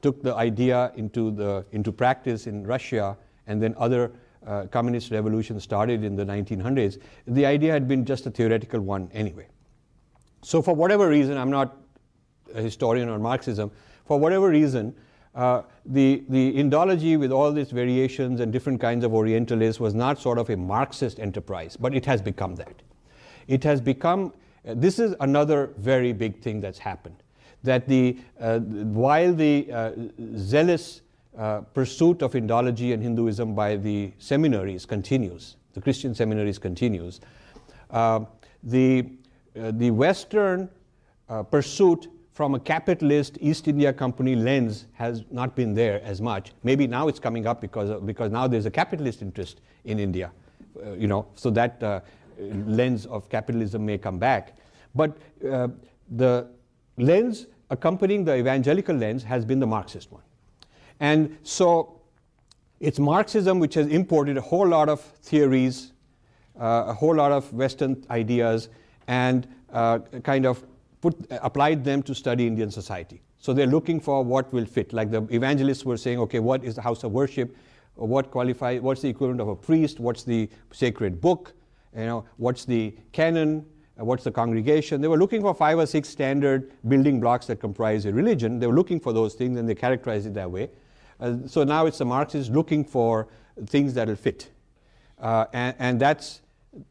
took 0.02 0.24
the 0.24 0.34
idea 0.34 0.92
into, 0.96 1.30
the, 1.30 1.66
into 1.72 1.92
practice 1.92 2.48
in 2.48 2.66
Russia 2.66 3.16
and 3.46 3.62
then 3.62 3.76
other 3.78 4.12
uh, 4.46 4.66
communist 4.68 5.12
revolution 5.12 5.60
started 5.60 6.04
in 6.04 6.16
the 6.16 6.26
1900s, 6.26 7.02
the 7.28 7.46
idea 7.46 7.72
had 7.72 7.88
been 7.88 8.06
just 8.06 8.26
a 8.26 8.32
theoretical 8.32 8.80
one 8.80 9.10
anyway. 9.14 9.48
So, 10.42 10.62
for 10.62 10.76
whatever 10.76 11.10
reason, 11.10 11.38
I'm 11.38 11.50
not 11.50 11.78
a 12.54 12.62
historian 12.62 13.10
on 13.10 13.22
Marxism, 13.22 13.72
for 14.06 14.20
whatever 14.20 14.50
reason, 14.50 14.96
uh, 15.34 15.64
the, 15.86 16.24
the 16.30 16.54
Indology 16.54 17.20
with 17.20 17.32
all 17.32 17.52
these 17.52 17.72
variations 17.72 18.40
and 18.40 18.54
different 18.54 18.80
kinds 18.80 19.04
of 19.04 19.14
Orientalists 19.14 19.80
was 19.80 19.94
not 19.94 20.20
sort 20.20 20.38
of 20.38 20.50
a 20.50 20.56
Marxist 20.56 21.20
enterprise, 21.20 21.76
but 21.76 21.94
it 21.94 22.06
has 22.06 22.22
become 22.22 22.56
that. 22.56 22.82
It 23.48 23.64
has 23.64 23.82
become, 23.82 24.34
uh, 24.68 24.76
this 24.76 24.98
is 24.98 25.14
another 25.20 25.74
very 25.78 26.14
big 26.14 26.42
thing 26.42 26.62
that's 26.62 26.80
happened. 26.80 27.22
That 27.64 27.88
the, 27.88 28.18
uh, 28.40 28.60
while 28.60 29.34
the 29.34 29.68
uh, 29.72 29.92
zealous 30.38 31.02
uh, 31.38 31.62
pursuit 31.74 32.22
of 32.22 32.34
Indology 32.34 32.94
and 32.94 33.02
Hinduism 33.02 33.56
by 33.56 33.76
the 33.76 34.12
seminaries 34.20 34.86
continues, 34.86 35.58
the 35.74 35.82
Christian 35.82 36.16
seminaries 36.16 36.58
continues, 36.58 37.22
uh, 37.92 38.22
the, 38.64 39.06
the 39.54 39.92
Western 39.92 40.70
pursuit 41.52 42.08
from 42.36 42.54
a 42.54 42.60
capitalist 42.60 43.38
East 43.40 43.66
India 43.66 43.94
Company 43.94 44.36
lens 44.36 44.88
has 44.92 45.24
not 45.32 45.56
been 45.56 45.74
there 45.74 46.02
as 46.04 46.20
much. 46.20 46.52
Maybe 46.64 46.86
now 46.86 47.08
it's 47.08 47.18
coming 47.18 47.48
up 47.48 47.62
because, 47.62 47.90
because 48.02 48.30
now 48.30 48.46
there's 48.46 48.66
a 48.66 48.72
capitalist 48.72 49.22
interest 49.22 49.62
in 49.86 50.00
India, 50.00 50.34
uh, 50.86 50.92
you 50.92 51.08
know, 51.08 51.28
so 51.36 51.50
that 51.52 51.82
uh, 51.82 52.02
lens 52.38 53.06
of 53.06 53.30
capitalism 53.30 53.86
may 53.86 53.98
come 53.98 54.20
back. 54.20 54.58
But 54.94 55.18
uh, 55.50 55.70
the 56.18 56.50
lens 56.98 57.48
accompanying 57.70 58.26
the 58.26 58.36
evangelical 58.36 58.98
lens 58.98 59.24
has 59.24 59.46
been 59.46 59.62
the 59.62 59.68
Marxist 59.68 60.12
one. 60.12 60.24
And 61.00 61.38
so 61.44 62.02
it's 62.80 63.00
Marxism 63.00 63.60
which 63.60 63.74
has 63.76 63.88
imported 63.88 64.38
a 64.38 64.42
whole 64.42 64.68
lot 64.68 64.90
of 64.90 65.02
theories, 65.02 65.94
uh, 66.60 66.86
a 66.88 66.94
whole 66.94 67.16
lot 67.16 67.32
of 67.32 67.52
Western 67.54 68.06
ideas, 68.10 68.70
and 69.08 69.48
uh, 69.72 70.00
kind 70.24 70.46
of 70.46 70.64
put, 71.02 71.16
applied 71.30 71.84
them 71.84 72.02
to 72.04 72.16
study 72.16 72.48
Indian 72.48 72.72
society. 72.72 73.22
So 73.38 73.54
they're 73.54 73.68
looking 73.68 74.00
for 74.00 74.24
what 74.24 74.52
will 74.52 74.66
fit. 74.66 74.94
Like 74.94 75.12
the 75.12 75.22
evangelists 75.30 75.86
were 75.86 75.98
saying, 75.98 76.20
okay, 76.20 76.40
what 76.40 76.64
is 76.64 76.76
the 76.76 76.82
house 76.82 77.04
of 77.04 77.12
worship? 77.12 77.56
What 77.96 78.32
qualifies? 78.32 78.82
What's 78.82 79.02
the 79.02 79.10
equivalent 79.10 79.40
of 79.40 79.48
a 79.48 79.56
priest? 79.56 80.00
What's 80.00 80.24
the 80.24 80.50
sacred 80.72 81.22
book? 81.22 81.54
You 81.96 82.06
know, 82.06 82.26
what's 82.38 82.66
the 82.66 82.96
canon? 83.12 83.66
What's 83.98 84.26
the 84.26 84.32
congregation? 84.32 85.00
They 85.00 85.08
were 85.08 85.18
looking 85.18 85.42
for 85.42 85.54
five 85.54 85.78
or 85.78 85.86
six 85.86 86.10
standard 86.10 86.74
building 86.88 87.22
blocks 87.22 87.46
that 87.48 87.62
comprise 87.62 88.06
a 88.06 88.12
religion. 88.12 88.60
They 88.60 88.68
were 88.68 88.74
looking 88.74 89.00
for 89.00 89.14
those 89.14 89.36
things, 89.36 89.58
and 89.58 89.70
they 89.70 89.76
characterized 89.76 90.28
it 90.28 90.34
that 90.34 90.52
way. 90.52 90.70
Uh, 91.20 91.36
so 91.46 91.64
now 91.64 91.86
it's 91.86 91.98
the 91.98 92.06
Marxists 92.06 92.52
looking 92.52 92.84
for 92.84 93.28
things 93.68 93.94
that 93.94 94.08
will 94.08 94.16
fit, 94.16 94.50
uh, 95.20 95.46
and, 95.54 95.76
and, 95.80 96.00
that's 96.00 96.42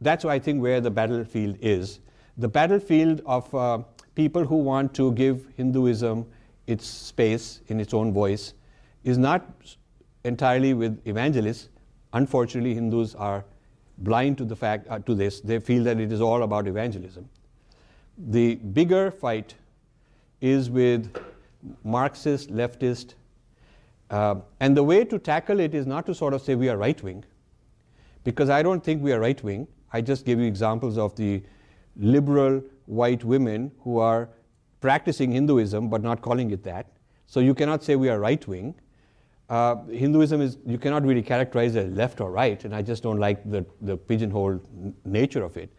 that's 0.01 0.25
I 0.25 0.39
think 0.39 0.63
where 0.63 0.81
the 0.81 0.91
battlefield 0.91 1.59
is. 1.61 2.01
The 2.39 2.49
battlefield 2.49 3.21
of 3.27 3.55
uh, 3.55 3.79
people 4.15 4.45
who 4.45 4.57
want 4.57 4.95
to 4.95 5.13
give 5.13 5.47
Hinduism 5.57 6.27
its 6.67 6.87
space 6.87 7.61
in 7.69 7.81
its 7.81 7.93
own 7.93 8.13
voice 8.13 8.55
is 9.05 9.19
not 9.19 9.45
entirely 10.25 10.73
with 10.73 11.01
evangelists. 11.07 11.69
Unfortunately, 12.13 12.75
Hindus 12.75 13.15
are 13.15 13.45
blind 13.99 14.39
to 14.39 14.45
the 14.45 14.57
fact 14.57 14.89
uh, 14.89 14.99
to 15.01 15.15
this. 15.15 15.41
They 15.41 15.59
feel 15.59 15.85
that 15.85 16.01
it 16.01 16.13
is 16.13 16.21
all 16.21 16.43
about 16.43 16.67
evangelism. 16.67 17.29
The 18.17 18.55
bigger 18.55 19.11
fight 19.11 19.55
is 20.41 20.71
with 20.71 21.15
Marxist, 21.83 22.51
leftist, 22.51 23.15
uh, 24.15 24.35
and 24.61 24.77
the 24.77 24.83
way 24.91 25.05
to 25.05 25.19
tackle 25.19 25.59
it 25.61 25.75
is 25.75 25.87
not 25.87 26.07
to 26.07 26.15
sort 26.15 26.35
of 26.35 26.41
say 26.47 26.55
we 26.55 26.69
are 26.69 26.77
right 26.77 27.03
wing, 27.03 27.25
because 28.23 28.49
I 28.59 28.63
don't 28.63 28.83
think 28.83 29.03
we 29.03 29.13
are 29.13 29.21
right 29.21 29.43
wing. 29.43 29.67
I 29.93 30.01
just 30.01 30.25
gave 30.25 30.39
you 30.41 30.47
examples 30.47 30.99
of 30.99 31.15
the 31.17 31.43
liberal 31.97 32.63
white 32.87 33.25
women 33.25 33.71
who 33.83 33.99
are 33.99 34.29
practicing 34.81 35.33
Hinduism 35.33 35.89
but 35.89 36.03
not 36.03 36.21
calling 36.21 36.51
it 36.51 36.63
that. 36.65 36.87
So 37.27 37.41
you 37.41 37.55
cannot 37.55 37.83
say 37.83 37.97
we 37.97 38.09
are 38.09 38.21
right 38.21 38.47
wing. 38.47 38.75
Uh, 39.49 39.77
Hinduism 40.03 40.41
is, 40.41 40.59
you 40.67 40.79
cannot 40.79 41.05
really 41.05 41.23
characterize 41.23 41.77
as 41.77 41.91
left 41.91 42.21
or 42.21 42.31
right, 42.31 42.65
and 42.65 42.75
I 42.75 42.83
just 42.83 43.03
don't 43.03 43.19
like 43.19 43.39
the, 43.51 43.65
the 43.81 43.97
pigeonhole 43.97 44.53
n- 44.53 44.95
nature 45.05 45.45
of 45.45 45.57
it. 45.57 45.71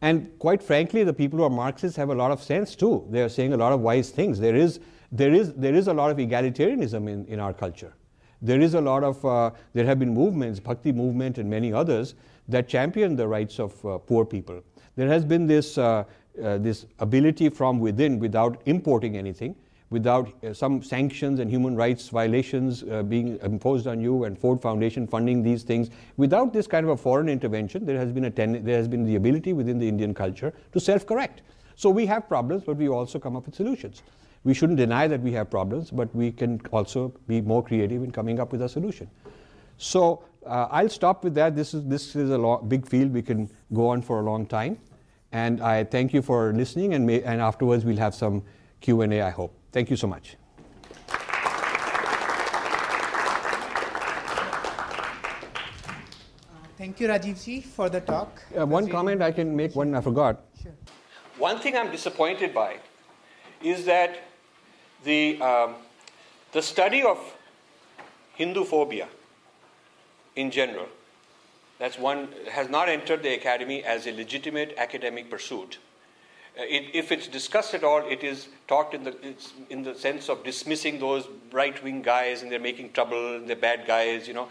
And 0.00 0.30
quite 0.38 0.62
frankly, 0.62 1.04
the 1.04 1.12
people 1.12 1.38
who 1.38 1.44
are 1.44 1.50
Marxists 1.50 1.96
have 1.96 2.10
a 2.10 2.14
lot 2.14 2.30
of 2.30 2.42
sense 2.42 2.74
too. 2.76 3.06
They 3.10 3.22
are 3.22 3.28
saying 3.28 3.52
a 3.52 3.56
lot 3.56 3.72
of 3.72 3.80
wise 3.80 4.10
things. 4.10 4.40
There 4.40 4.56
is, 4.56 4.80
there 5.14 5.32
is, 5.32 5.54
there 5.54 5.74
is 5.74 5.88
a 5.88 5.94
lot 5.94 6.10
of 6.10 6.18
egalitarianism 6.18 7.08
in, 7.08 7.24
in 7.26 7.40
our 7.40 7.52
culture. 7.52 7.94
There 8.42 8.60
is 8.60 8.74
a 8.74 8.80
lot 8.80 9.04
of, 9.04 9.24
uh, 9.24 9.50
there 9.72 9.86
have 9.86 9.98
been 9.98 10.12
movements, 10.12 10.60
Bhakti 10.60 10.92
movement 10.92 11.38
and 11.38 11.48
many 11.48 11.72
others, 11.72 12.14
that 12.48 12.68
champion 12.68 13.16
the 13.16 13.26
rights 13.26 13.58
of 13.58 13.86
uh, 13.86 13.96
poor 13.98 14.24
people 14.24 14.62
there 14.96 15.08
has 15.08 15.24
been 15.24 15.46
this, 15.46 15.78
uh, 15.78 16.04
uh, 16.42 16.58
this 16.58 16.86
ability 17.00 17.48
from 17.48 17.80
within 17.80 18.18
without 18.18 18.62
importing 18.66 19.16
anything, 19.16 19.56
without 19.90 20.32
uh, 20.44 20.52
some 20.52 20.82
sanctions 20.82 21.40
and 21.40 21.50
human 21.50 21.74
rights 21.76 22.08
violations 22.08 22.82
uh, 22.84 23.02
being 23.02 23.38
imposed 23.42 23.86
on 23.86 24.00
you 24.00 24.24
and 24.24 24.38
Ford 24.38 24.60
Foundation 24.60 25.06
funding 25.06 25.42
these 25.42 25.62
things. 25.62 25.90
Without 26.16 26.52
this 26.52 26.66
kind 26.66 26.86
of 26.86 26.90
a 26.90 26.96
foreign 26.96 27.28
intervention, 27.28 27.84
there 27.84 27.98
has 27.98 28.12
been, 28.12 28.24
a 28.24 28.30
ten- 28.30 28.64
there 28.64 28.76
has 28.76 28.88
been 28.88 29.04
the 29.04 29.16
ability 29.16 29.52
within 29.52 29.78
the 29.78 29.88
Indian 29.88 30.14
culture 30.14 30.52
to 30.72 30.80
self 30.80 31.06
correct. 31.06 31.42
So 31.76 31.90
we 31.90 32.06
have 32.06 32.28
problems, 32.28 32.62
but 32.64 32.76
we 32.76 32.88
also 32.88 33.18
come 33.18 33.36
up 33.36 33.46
with 33.46 33.56
solutions. 33.56 34.02
We 34.44 34.52
shouldn't 34.52 34.78
deny 34.78 35.08
that 35.08 35.20
we 35.20 35.32
have 35.32 35.50
problems, 35.50 35.90
but 35.90 36.14
we 36.14 36.30
can 36.30 36.60
also 36.70 37.12
be 37.26 37.40
more 37.40 37.62
creative 37.62 38.02
in 38.02 38.10
coming 38.10 38.38
up 38.38 38.52
with 38.52 38.62
a 38.62 38.68
solution. 38.68 39.10
So 39.78 40.22
uh, 40.46 40.68
I'll 40.70 40.90
stop 40.90 41.24
with 41.24 41.34
that. 41.34 41.56
This 41.56 41.72
is, 41.72 41.84
this 41.86 42.14
is 42.14 42.30
a 42.30 42.38
lo- 42.38 42.58
big 42.58 42.86
field. 42.86 43.12
We 43.12 43.22
can 43.22 43.50
go 43.72 43.88
on 43.88 44.02
for 44.02 44.20
a 44.20 44.22
long 44.22 44.46
time. 44.46 44.78
And 45.32 45.62
I 45.62 45.84
thank 45.84 46.12
you 46.12 46.22
for 46.22 46.52
listening, 46.52 46.94
and, 46.94 47.06
may, 47.06 47.22
and 47.22 47.40
afterwards 47.40 47.84
we'll 47.84 47.96
have 47.96 48.14
some 48.14 48.42
Q&A, 48.80 49.22
I 49.22 49.30
hope. 49.30 49.56
Thank 49.72 49.90
you 49.90 49.96
so 49.96 50.06
much. 50.06 50.36
Thank 56.76 57.00
you, 57.00 57.08
Rajivji, 57.08 57.64
for 57.64 57.88
the 57.88 58.00
talk. 58.00 58.42
Uh, 58.56 58.66
one 58.66 58.88
comment 58.88 59.22
I 59.22 59.32
can 59.32 59.56
make, 59.56 59.74
one 59.74 59.94
I 59.94 60.02
forgot. 60.02 60.44
Sure. 60.62 60.72
One 61.38 61.58
thing 61.58 61.76
I'm 61.76 61.90
disappointed 61.90 62.52
by 62.52 62.76
is 63.62 63.86
that 63.86 64.18
the, 65.04 65.40
um, 65.40 65.74
the 66.52 66.62
study 66.62 67.02
of 67.02 67.18
Hindu 68.34 68.64
phobia 68.64 69.08
in 70.36 70.50
general. 70.50 70.86
That's 71.78 71.98
one 71.98 72.28
has 72.50 72.68
not 72.68 72.88
entered 72.88 73.22
the 73.22 73.34
academy 73.34 73.82
as 73.84 74.06
a 74.06 74.12
legitimate 74.12 74.74
academic 74.76 75.30
pursuit. 75.30 75.78
Uh, 76.56 76.62
it, 76.62 76.94
if 76.94 77.10
it's 77.10 77.26
discussed 77.26 77.74
at 77.74 77.82
all, 77.82 78.06
it 78.08 78.22
is 78.22 78.48
talked 78.68 78.94
in 78.94 79.02
the, 79.04 79.16
in 79.70 79.82
the 79.82 79.94
sense 79.94 80.28
of 80.28 80.44
dismissing 80.44 81.00
those 81.00 81.26
right 81.52 81.82
wing 81.82 82.00
guys 82.00 82.42
and 82.42 82.50
they're 82.50 82.60
making 82.60 82.92
trouble 82.92 83.36
and 83.36 83.48
they're 83.48 83.56
bad 83.56 83.86
guys, 83.86 84.28
you 84.28 84.34
know. 84.34 84.48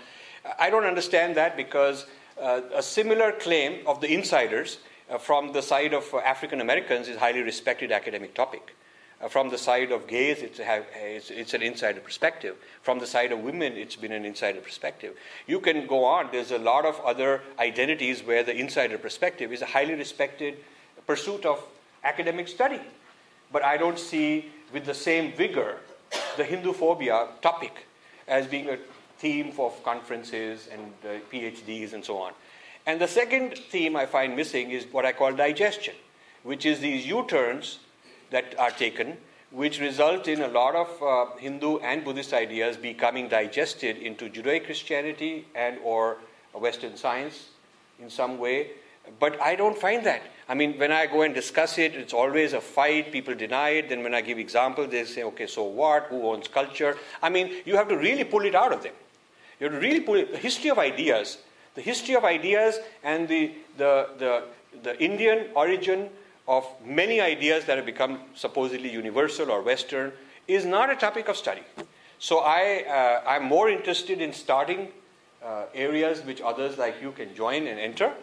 I 0.59 0.69
don't 0.69 0.83
understand 0.83 1.37
that 1.37 1.55
because 1.55 2.05
uh, 2.41 2.61
a 2.73 2.83
similar 2.83 3.31
claim 3.31 3.87
of 3.87 4.01
the 4.01 4.13
insiders 4.13 4.79
uh, 5.09 5.17
from 5.17 5.53
the 5.53 5.61
side 5.61 5.93
of 5.93 6.13
African 6.13 6.59
Americans 6.59 7.07
is 7.07 7.17
highly 7.17 7.41
respected 7.41 7.91
academic 7.91 8.33
topic. 8.33 8.75
Uh, 9.23 9.29
from 9.29 9.49
the 9.49 9.57
side 9.57 9.91
of 9.91 10.05
gays, 10.05 10.41
it's, 10.41 10.59
it's, 10.59 11.31
it's, 11.31 11.53
an 11.53 11.61
insider 11.61 12.01
perspective. 12.01 12.57
From 12.81 12.99
the 12.99 13.07
side 13.07 13.31
of 13.31 13.39
women, 13.39 13.73
it's 13.73 13.95
been 13.95 14.11
an 14.11 14.25
insider 14.25 14.59
perspective. 14.59 15.15
You 15.47 15.61
can 15.61 15.87
go 15.87 16.03
on. 16.03 16.27
There's 16.31 16.51
a 16.51 16.57
lot 16.57 16.85
of 16.85 16.99
other 16.99 17.41
identities 17.57 18.21
where 18.21 18.43
the 18.43 18.53
insider 18.53 18.97
perspective 18.97 19.53
is 19.53 19.61
a 19.61 19.65
highly 19.65 19.93
respected 19.93 20.57
pursuit 21.07 21.45
of 21.45 21.63
academic 22.03 22.49
study. 22.49 22.81
But 23.51 23.63
I 23.63 23.77
don't 23.77 23.99
see 23.99 24.51
with 24.73 24.85
the 24.85 24.93
same 24.93 25.31
vigor 25.31 25.77
the 26.35 26.43
Hindu 26.43 26.73
phobia 26.73 27.27
topic 27.41 27.87
as 28.27 28.47
being 28.47 28.69
a 28.69 28.77
theme 29.19 29.53
for 29.53 29.71
conferences 29.85 30.67
and 30.71 30.91
uh, 31.05 31.19
PhDs 31.31 31.93
and 31.93 32.03
so 32.03 32.17
on. 32.17 32.33
And 32.85 32.99
the 32.99 33.07
second 33.07 33.57
theme 33.57 33.95
I 33.95 34.05
find 34.05 34.35
missing 34.35 34.71
is 34.71 34.85
what 34.91 35.05
I 35.05 35.13
call 35.13 35.31
digestion, 35.31 35.95
which 36.43 36.65
is 36.65 36.81
these 36.81 37.05
U 37.07 37.25
turns 37.29 37.79
that 38.33 38.59
are 38.59 38.71
taken, 38.71 39.15
which 39.51 39.79
result 39.79 40.27
in 40.27 40.41
a 40.41 40.47
lot 40.47 40.75
of 40.75 40.89
uh, 41.01 41.37
Hindu 41.37 41.77
and 41.79 42.03
Buddhist 42.03 42.33
ideas 42.33 42.75
becoming 42.75 43.29
digested 43.29 43.97
into 43.97 44.27
Judeo-Christianity 44.27 45.45
and 45.53 45.77
or 45.83 46.17
Western 46.53 46.97
science 46.97 47.49
in 47.99 48.09
some 48.09 48.39
way. 48.39 48.71
But 49.19 49.39
I 49.39 49.55
don't 49.55 49.77
find 49.77 50.03
that. 50.05 50.23
I 50.49 50.55
mean, 50.55 50.79
when 50.79 50.91
I 50.91 51.05
go 51.05 51.21
and 51.21 51.35
discuss 51.35 51.77
it, 51.77 51.93
it's 51.93 52.13
always 52.13 52.53
a 52.53 52.61
fight. 52.61 53.11
People 53.11 53.35
deny 53.35 53.69
it. 53.69 53.89
Then 53.89 54.01
when 54.01 54.15
I 54.15 54.21
give 54.21 54.39
examples, 54.39 54.89
they 54.89 55.05
say, 55.05 55.23
okay, 55.23 55.45
so 55.45 55.63
what? 55.63 56.07
Who 56.09 56.27
owns 56.27 56.47
culture? 56.47 56.97
I 57.21 57.29
mean, 57.29 57.53
you 57.65 57.75
have 57.75 57.87
to 57.89 57.97
really 57.97 58.23
pull 58.23 58.45
it 58.45 58.55
out 58.55 58.73
of 58.73 58.81
them. 58.81 58.93
You 59.59 59.69
have 59.69 59.79
to 59.79 59.79
really 59.79 59.99
pull 59.99 60.15
it. 60.15 60.31
The 60.31 60.39
history 60.39 60.71
of 60.71 60.79
ideas, 60.79 61.37
the 61.75 61.81
history 61.81 62.15
of 62.15 62.23
ideas 62.23 62.79
and 63.03 63.27
the, 63.27 63.51
the, 63.77 64.09
the, 64.17 64.43
the 64.81 65.03
Indian 65.03 65.47
origin 65.53 66.09
of 66.47 66.67
many 66.85 67.21
ideas 67.21 67.65
that 67.65 67.77
have 67.77 67.85
become 67.85 68.19
supposedly 68.35 68.91
universal 68.91 69.51
or 69.51 69.61
Western 69.61 70.11
is 70.47 70.65
not 70.65 70.89
a 70.89 70.95
topic 70.95 71.27
of 71.29 71.37
study. 71.37 71.61
So 72.19 72.39
I, 72.39 72.83
uh, 72.87 73.29
I'm 73.29 73.43
more 73.43 73.69
interested 73.69 74.21
in 74.21 74.33
starting 74.33 74.89
uh, 75.43 75.65
areas 75.73 76.21
which 76.21 76.41
others 76.41 76.77
like 76.77 77.01
you 77.01 77.11
can 77.11 77.33
join 77.35 77.67
and 77.67 77.79
enter. 77.79 78.13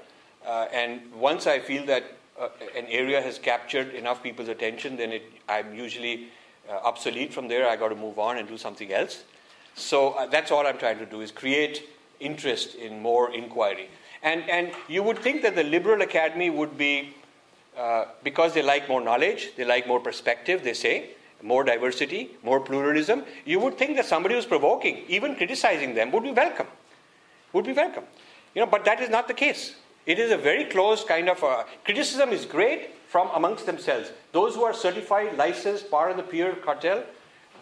Uh, 0.46 0.66
and 0.72 1.00
once 1.14 1.46
I 1.46 1.58
feel 1.58 1.84
that 1.86 2.04
uh, 2.40 2.48
an 2.76 2.86
area 2.86 3.20
has 3.20 3.38
captured 3.38 3.94
enough 3.94 4.22
people's 4.22 4.48
attention, 4.48 4.96
then 4.96 5.12
it, 5.12 5.22
I'm 5.48 5.74
usually 5.74 6.28
uh, 6.68 6.76
obsolete 6.84 7.32
from 7.32 7.48
there. 7.48 7.68
I 7.68 7.76
got 7.76 7.88
to 7.88 7.96
move 7.96 8.18
on 8.18 8.38
and 8.38 8.48
do 8.48 8.56
something 8.56 8.92
else. 8.92 9.24
So 9.74 10.12
uh, 10.12 10.26
that's 10.26 10.50
all 10.50 10.66
I'm 10.66 10.78
trying 10.78 10.98
to 10.98 11.06
do 11.06 11.20
is 11.20 11.30
create 11.30 11.88
interest 12.20 12.74
in 12.74 13.00
more 13.00 13.32
inquiry. 13.32 13.88
And, 14.22 14.48
and 14.50 14.72
you 14.88 15.02
would 15.02 15.18
think 15.18 15.42
that 15.42 15.54
the 15.54 15.64
liberal 15.64 16.02
academy 16.02 16.50
would 16.50 16.76
be, 16.76 17.14
uh, 17.80 18.04
because 18.22 18.52
they 18.52 18.62
like 18.62 18.88
more 18.88 19.00
knowledge, 19.00 19.52
they 19.56 19.64
like 19.64 19.86
more 19.86 20.00
perspective, 20.00 20.62
they 20.62 20.74
say, 20.74 21.10
more 21.42 21.64
diversity, 21.64 22.36
more 22.42 22.60
pluralism, 22.60 23.24
you 23.46 23.58
would 23.58 23.78
think 23.78 23.96
that 23.96 24.04
somebody 24.04 24.34
who's 24.34 24.44
provoking, 24.44 25.04
even 25.08 25.34
criticizing 25.34 25.94
them, 25.94 26.10
would 26.12 26.22
be 26.22 26.30
welcome. 26.30 26.66
Would 27.54 27.64
be 27.64 27.72
welcome. 27.72 28.04
You 28.54 28.60
know, 28.60 28.66
but 28.66 28.84
that 28.84 29.00
is 29.00 29.08
not 29.08 29.28
the 29.28 29.34
case. 29.34 29.76
It 30.04 30.18
is 30.18 30.30
a 30.30 30.36
very 30.36 30.64
close 30.64 31.04
kind 31.04 31.30
of 31.30 31.42
uh, 31.42 31.64
criticism 31.84 32.30
is 32.30 32.44
great 32.44 32.90
from 33.08 33.30
amongst 33.34 33.64
themselves. 33.64 34.10
Those 34.32 34.54
who 34.54 34.64
are 34.64 34.74
certified, 34.74 35.38
licensed, 35.38 35.90
part 35.90 36.10
of 36.10 36.16
the 36.18 36.22
peer 36.22 36.52
cartel, 36.56 37.02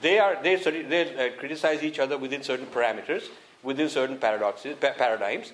they 0.00 0.18
are 0.18 0.36
they, 0.42 0.56
they 0.56 1.02
uh, 1.14 1.38
criticize 1.38 1.82
each 1.82 1.98
other 1.98 2.18
within 2.18 2.42
certain 2.42 2.66
parameters, 2.66 3.28
within 3.62 3.88
certain 3.88 4.18
paradoxes, 4.18 4.76
pa- 4.80 4.94
paradigms. 4.96 5.52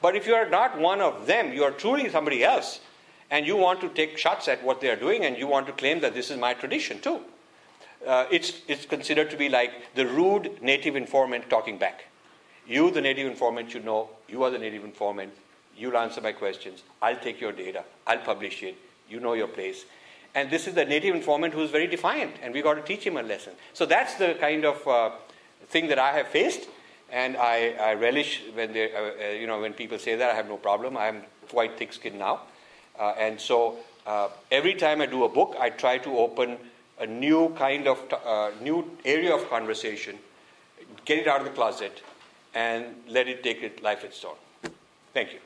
But 0.00 0.16
if 0.16 0.26
you 0.26 0.34
are 0.34 0.48
not 0.48 0.78
one 0.78 1.00
of 1.00 1.26
them, 1.26 1.52
you 1.52 1.64
are 1.64 1.70
truly 1.70 2.08
somebody 2.08 2.44
else, 2.44 2.80
and 3.30 3.46
you 3.46 3.56
want 3.56 3.80
to 3.80 3.88
take 3.88 4.18
shots 4.18 4.48
at 4.48 4.62
what 4.62 4.80
they 4.80 4.90
are 4.90 4.96
doing, 4.96 5.24
and 5.24 5.36
you 5.36 5.46
want 5.46 5.66
to 5.66 5.72
claim 5.72 6.00
that 6.00 6.14
this 6.14 6.30
is 6.30 6.38
my 6.38 6.54
tradition 6.54 7.00
too. 7.00 7.20
Uh, 8.06 8.26
it's, 8.30 8.60
it's 8.68 8.86
considered 8.86 9.30
to 9.30 9.36
be 9.36 9.48
like 9.48 9.72
the 9.94 10.06
rude 10.06 10.62
native 10.62 10.96
informant 10.96 11.48
talking 11.50 11.78
back. 11.78 12.04
You, 12.66 12.90
the 12.90 13.00
native 13.00 13.26
informant, 13.26 13.70
should 13.70 13.84
know 13.84 14.10
you 14.28 14.42
are 14.44 14.50
the 14.50 14.58
native 14.58 14.84
informant. 14.84 15.32
You'll 15.76 15.96
answer 15.96 16.20
my 16.20 16.32
questions. 16.32 16.82
I'll 17.02 17.16
take 17.16 17.40
your 17.40 17.52
data. 17.52 17.84
I'll 18.06 18.18
publish 18.18 18.62
it. 18.62 18.76
You 19.08 19.20
know 19.20 19.34
your 19.34 19.48
place. 19.48 19.84
And 20.34 20.50
this 20.50 20.66
is 20.66 20.74
the 20.74 20.84
native 20.84 21.14
informant 21.14 21.54
who's 21.54 21.70
very 21.70 21.86
defiant, 21.86 22.36
and 22.42 22.52
we've 22.52 22.64
got 22.64 22.74
to 22.74 22.82
teach 22.82 23.04
him 23.04 23.16
a 23.16 23.22
lesson. 23.22 23.54
So 23.72 23.86
that's 23.86 24.14
the 24.14 24.36
kind 24.38 24.64
of 24.64 24.86
uh, 24.86 25.10
thing 25.68 25.88
that 25.88 25.98
I 25.98 26.12
have 26.12 26.28
faced, 26.28 26.68
and 27.10 27.36
I, 27.36 27.74
I 27.80 27.94
relish 27.94 28.42
when 28.54 28.72
they, 28.72 28.92
uh, 28.92 28.98
uh, 28.98 29.32
you 29.32 29.46
know, 29.46 29.60
when 29.60 29.72
people 29.72 29.98
say 29.98 30.16
that. 30.16 30.30
I 30.30 30.34
have 30.34 30.48
no 30.48 30.56
problem. 30.56 30.96
I'm 30.96 31.22
quite 31.48 31.78
thick-skinned 31.78 32.18
now, 32.18 32.42
uh, 32.98 33.14
and 33.18 33.40
so 33.40 33.76
uh, 34.06 34.28
every 34.50 34.74
time 34.74 35.00
I 35.00 35.06
do 35.06 35.24
a 35.24 35.28
book, 35.28 35.56
I 35.58 35.70
try 35.70 35.98
to 35.98 36.18
open 36.18 36.58
a 36.98 37.06
new 37.06 37.50
kind 37.56 37.86
of 37.86 38.00
uh, 38.24 38.50
new 38.62 38.90
area 39.04 39.34
of 39.34 39.48
conversation, 39.50 40.18
get 41.04 41.18
it 41.18 41.26
out 41.26 41.40
of 41.40 41.46
the 41.46 41.52
closet, 41.52 42.02
and 42.54 42.86
let 43.08 43.28
it 43.28 43.42
take 43.42 43.62
it 43.62 43.82
life 43.82 44.04
its 44.04 44.24
own. 44.24 44.36
Thank 45.12 45.32
you. 45.32 45.40